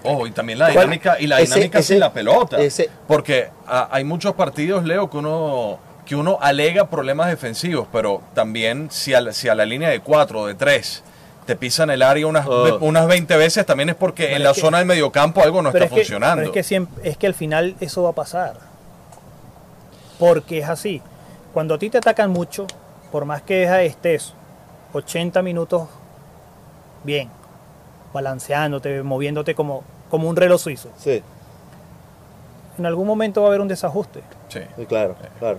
[0.03, 2.59] Oh, y también la Bueno, dinámica, y la dinámica ese- sin la pelota.
[2.61, 8.22] ese- Porque ah, hay muchos partidos, Leo, que uno, que uno alega problemas defensivos, pero
[8.35, 11.03] también si a, la- si a la línea de 4 o de 3
[11.47, 12.78] te pisan el área unas, Oh.
[12.80, 15.61] unas 20 veces, también es porque Pero en es la que- zona del mediocampo algo
[15.61, 16.37] no está es que- funcionando.
[16.37, 18.55] pero es que, siempre, es que al final eso va a pasar.
[20.18, 21.03] Porque es así.
[21.53, 22.66] Cuando a ti te atacan mucho,
[23.12, 24.32] por más que estés
[24.93, 25.89] 80 minutos
[27.03, 27.28] bien,
[28.14, 31.22] balanceándote, moviéndote como, como un reloj suizo, Sí,
[32.78, 34.22] en algún momento va a haber un desajuste.
[34.48, 34.60] Sí.
[34.76, 35.58] sí, claro, claro.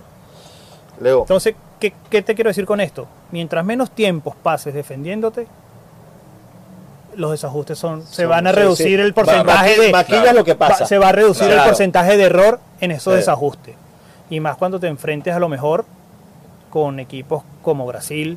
[1.00, 3.06] Leo, Entonces, ¿qué, qué te quiero decir con esto?
[3.30, 5.46] Mientras menos tiempos pases defendiéndote,
[7.16, 9.04] los desajustes son, se van a reducir sí.
[9.04, 10.32] el porcentaje Ma- de Claro.
[10.38, 10.84] lo que pasa.
[10.86, 11.62] se va a reducir Claro.
[11.62, 13.18] el porcentaje de error en esos Sí.
[13.18, 13.74] desajustes.
[14.28, 15.84] Y más cuando te enfrentes a lo mejor
[16.70, 18.36] con equipos como Brasil,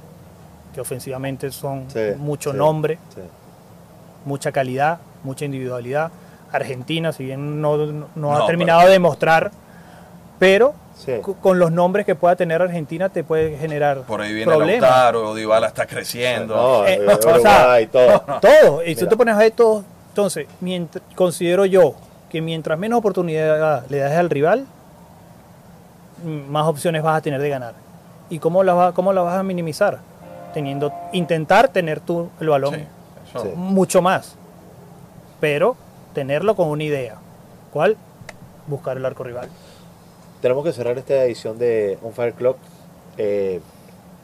[0.74, 3.22] que ofensivamente son Sí, mucho sí, nombre, sí.
[4.26, 6.12] Mucha calidad, mucha individualidad.
[6.52, 9.52] Argentina, si bien no, no- no No, ha terminado de demostrar,
[10.40, 11.14] pero Sí.
[11.42, 14.82] con los nombres que pueda tener Argentina te puede generar Por ahí viene problemas.
[14.90, 16.56] Lautaro, Dybala está creciendo.
[16.56, 18.24] No, Eh, o sea, todo.
[18.42, 18.84] Todo.
[18.84, 19.00] Y si Mira.
[19.00, 21.94] tú te pones a ver todo, entonces, mientras, considero yo
[22.30, 24.66] que mientras menos oportunidad le das al rival,
[26.24, 27.74] mm, más opciones vas a tener de ganar.
[28.30, 30.00] ¿Y cómo la, va- cómo la vas a minimizar?
[30.54, 32.82] Teniendo, intentar tener tú el balón Sí,
[33.34, 33.50] Sí.
[33.56, 34.36] mucho más,
[35.40, 35.76] pero
[36.14, 37.16] tenerlo con una idea.
[37.72, 37.98] ¿Cuál?
[38.68, 39.50] Buscar el arco rival.
[40.42, 42.56] Tenemos que cerrar esta edición de On Fire Club.
[43.18, 43.60] Eh,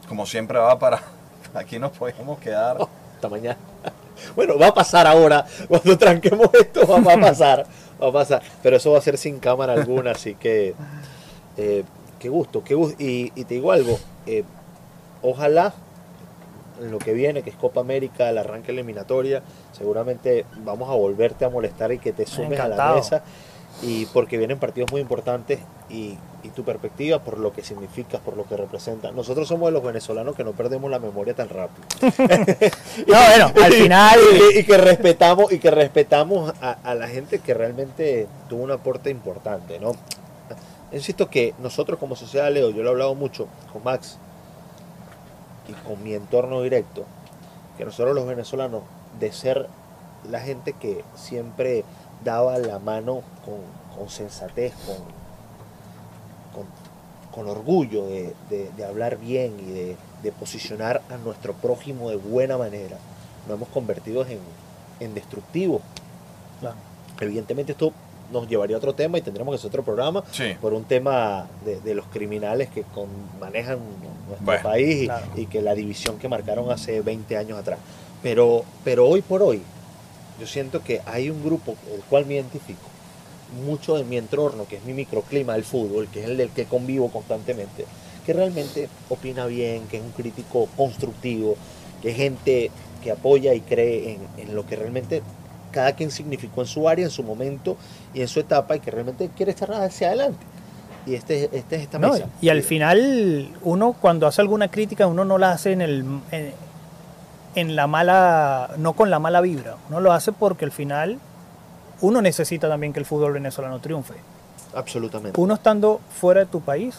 [0.07, 1.01] Como siempre va para...
[1.53, 2.77] Aquí nos podemos quedar.
[3.15, 3.57] hasta mañana.
[4.33, 5.45] Bueno, va a pasar ahora.
[5.67, 7.65] Cuando tranquemos esto, va, va a pasar.
[8.01, 8.41] Va a pasar.
[8.63, 10.73] Pero eso va a ser sin cámara alguna, así que.
[11.57, 11.83] eh,
[12.17, 12.95] qué gusto, qué gusto.
[13.03, 13.99] Y, y te digo algo.
[14.25, 14.45] eh,
[15.21, 15.73] ojalá
[16.79, 21.45] en lo que viene, que es Copa América, el arranque eliminatoria, seguramente vamos a volverte
[21.45, 23.23] a molestar y que te sumes a la mesa.
[23.81, 25.59] Y porque vienen partidos muy importantes
[25.89, 29.11] y, y tu perspectiva por lo que significas, por lo que representa.
[29.11, 31.85] Nosotros somos de los venezolanos que no perdemos la memoria tan rápido.
[33.07, 34.19] No, bueno, al final.
[34.53, 38.71] y, y que respetamos y que respetamos a, a la gente que realmente tuvo un
[38.71, 39.91] aporte importante no
[40.91, 44.17] insisto que nosotros como sociedad Leo yo lo he hablado mucho con Max
[45.67, 47.05] y con mi entorno directo
[47.77, 48.83] que nosotros los venezolanos
[49.19, 49.67] de ser
[50.29, 51.83] la gente que siempre
[52.23, 53.55] daba la mano con,
[53.97, 54.97] con sensatez con,
[56.53, 56.65] con,
[57.31, 62.15] con orgullo de, de- de hablar bien y de, de posicionar a nuestro prójimo de
[62.15, 62.97] buena manera
[63.47, 64.39] nos hemos convertido en,
[64.99, 65.81] en destructivos
[66.61, 66.77] Claro.
[67.19, 67.91] evidentemente esto
[68.31, 70.53] nos llevaría a otro tema y tendremos que hacer otro programa Sí.
[70.61, 73.07] por un tema de, de los criminales que con-
[73.39, 73.79] manejan
[74.27, 75.25] nuestro Bueno, país y, claro.
[75.35, 77.79] y que la división que marcaron hace 20 años atrás.
[78.23, 79.61] Pero, pero hoy por hoy,
[80.39, 82.81] yo siento que hay un grupo el cual me identifico,
[83.65, 86.65] mucho de mi entorno, que es mi microclima del fútbol, que es el del que
[86.65, 87.85] convivo constantemente,
[88.25, 91.55] que realmente opina bien, que es un crítico constructivo,
[92.01, 92.71] que es gente
[93.03, 95.21] que apoya y cree en, en lo que realmente
[95.75, 97.75] cada quien significó en su área, en su momento
[98.13, 100.39] y en su etapa y que realmente quiere estar hacia adelante.
[101.05, 102.27] Y este, este es esta No, mesa.
[102.41, 106.53] y al final, uno cuando hace alguna crítica, uno no la hace en el en,
[107.55, 109.75] en la mala, no con la mala vibra.
[109.89, 111.19] Uno lo hace porque al final
[111.99, 114.13] uno necesita también que el fútbol venezolano triunfe.
[114.73, 115.39] Absolutamente.
[115.39, 116.95] Uno estando fuera de tu país,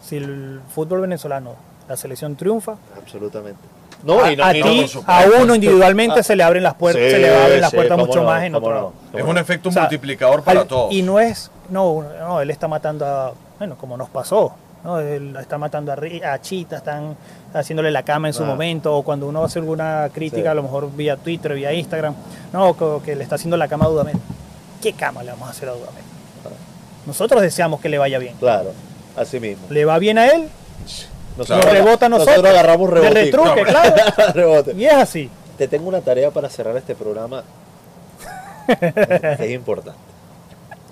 [0.00, 1.56] si el fútbol venezolano,
[1.88, 3.60] la selección triunfa, Absolutamente.
[4.02, 6.74] No, a, y no- a y no, ti, a uno individualmente se le abren las
[6.74, 9.24] puertas, Sí, se le abren las sí, puertas mucho no, más en otro no, Es
[9.24, 10.92] un efecto O sea, multiplicador para Al- todos.
[10.92, 14.52] Y no es, no, no, él está matando a, bueno, como nos pasó,
[14.84, 14.98] ¿no?
[14.98, 17.16] Él está matando a, Chita, están
[17.54, 18.46] haciéndole la cama en su Ah.
[18.46, 20.46] momento, o cuando uno hace alguna crítica, Sí.
[20.48, 22.14] a lo mejor vía Twitter, vía Instagram,
[22.52, 24.16] no, co- que, le está haciendo la cama a Dudamel.
[24.82, 26.02] ¿Qué cama le vamos a hacer a Dudamel?
[27.06, 28.34] Nosotros deseamos que le vaya bien.
[28.38, 28.72] Claro,
[29.16, 29.66] así mismo.
[29.70, 30.48] Le va bien a él,
[31.36, 32.44] Nosotros, Lo rebota a nosotros.
[32.44, 33.44] agarramos de rebotico.
[33.44, 33.94] retruque, claro.
[34.34, 34.72] Rebote.
[34.74, 35.30] Y es así.
[35.58, 37.44] Te tengo una tarea para cerrar este programa
[39.38, 39.98] es importante.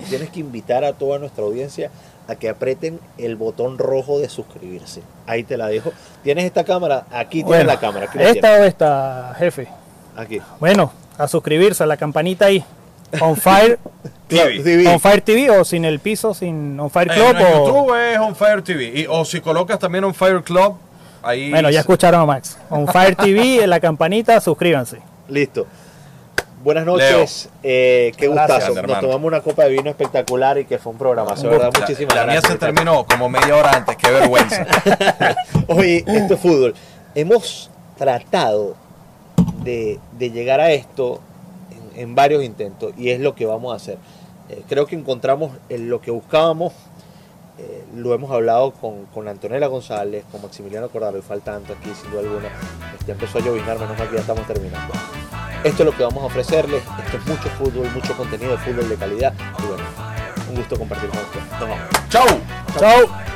[0.09, 1.91] Tienes que invitar a toda nuestra audiencia
[2.27, 5.01] a que aprieten el botón rojo de suscribirse.
[5.27, 5.91] Ahí te la dejo.
[6.23, 8.05] Tienes esta cámara, aquí tienes Bueno, la cámara.
[8.07, 9.63] Aquí, la esta o esta, jefe.
[9.65, 9.81] tienes.
[10.17, 10.41] aquí.
[10.59, 12.63] Bueno, a suscribirse a la campanita ahí.
[13.19, 13.77] On Fire,
[14.27, 14.59] TV.
[14.63, 14.87] TV.
[14.87, 17.35] On Fire TV o sin el piso, sin On Fire Eh, Club.
[17.37, 18.83] en o- YouTube es On Fire TV.
[19.01, 20.75] Y, o si colocas también On Fire Club,
[21.23, 21.49] ahí.
[21.49, 22.57] Bueno, ya escucharon a Max.
[22.69, 24.99] On Fire TV, en la campanita, suscríbanse.
[25.27, 25.67] Listo.
[26.63, 27.49] Buenas noches.
[27.63, 28.67] Eh, qué Gracias, gustazo.
[28.75, 29.01] Nos hermano.
[29.01, 31.33] tomamos una copa de vino espectacular y que fue un programa.
[31.33, 31.71] Un ¿verdad?
[31.73, 32.51] La- Muchísimas la, mía gracias.
[32.53, 33.95] se terminó como media hora antes.
[33.97, 34.67] Qué vergüenza.
[35.67, 36.75] Oye, esto es fútbol.
[37.15, 38.75] Hemos tratado
[39.63, 41.19] de, de llegar a esto
[41.95, 43.97] en, varios intentos y es lo que vamos a hacer.
[44.49, 46.73] Eh, creo que encontramos en lo que buscábamos.
[47.57, 51.91] eh, lo hemos hablado con, con Antonella González, con Maximiliano Cordaro, y falta tanto aquí,
[51.93, 52.49] sin duda alguna.
[52.97, 54.93] Este, empezó a llovinar, menos mal que ya estamos terminando.
[55.63, 56.83] Esto es lo que vamos a ofrecerles.
[57.05, 59.33] Esto es mucho fútbol, mucho contenido de fútbol de calidad.
[59.59, 59.83] Y bueno,
[60.49, 61.45] un gusto compartir con ustedes.
[61.51, 61.79] Nos vamos.
[62.09, 62.25] Chau.
[62.79, 63.31] Chao.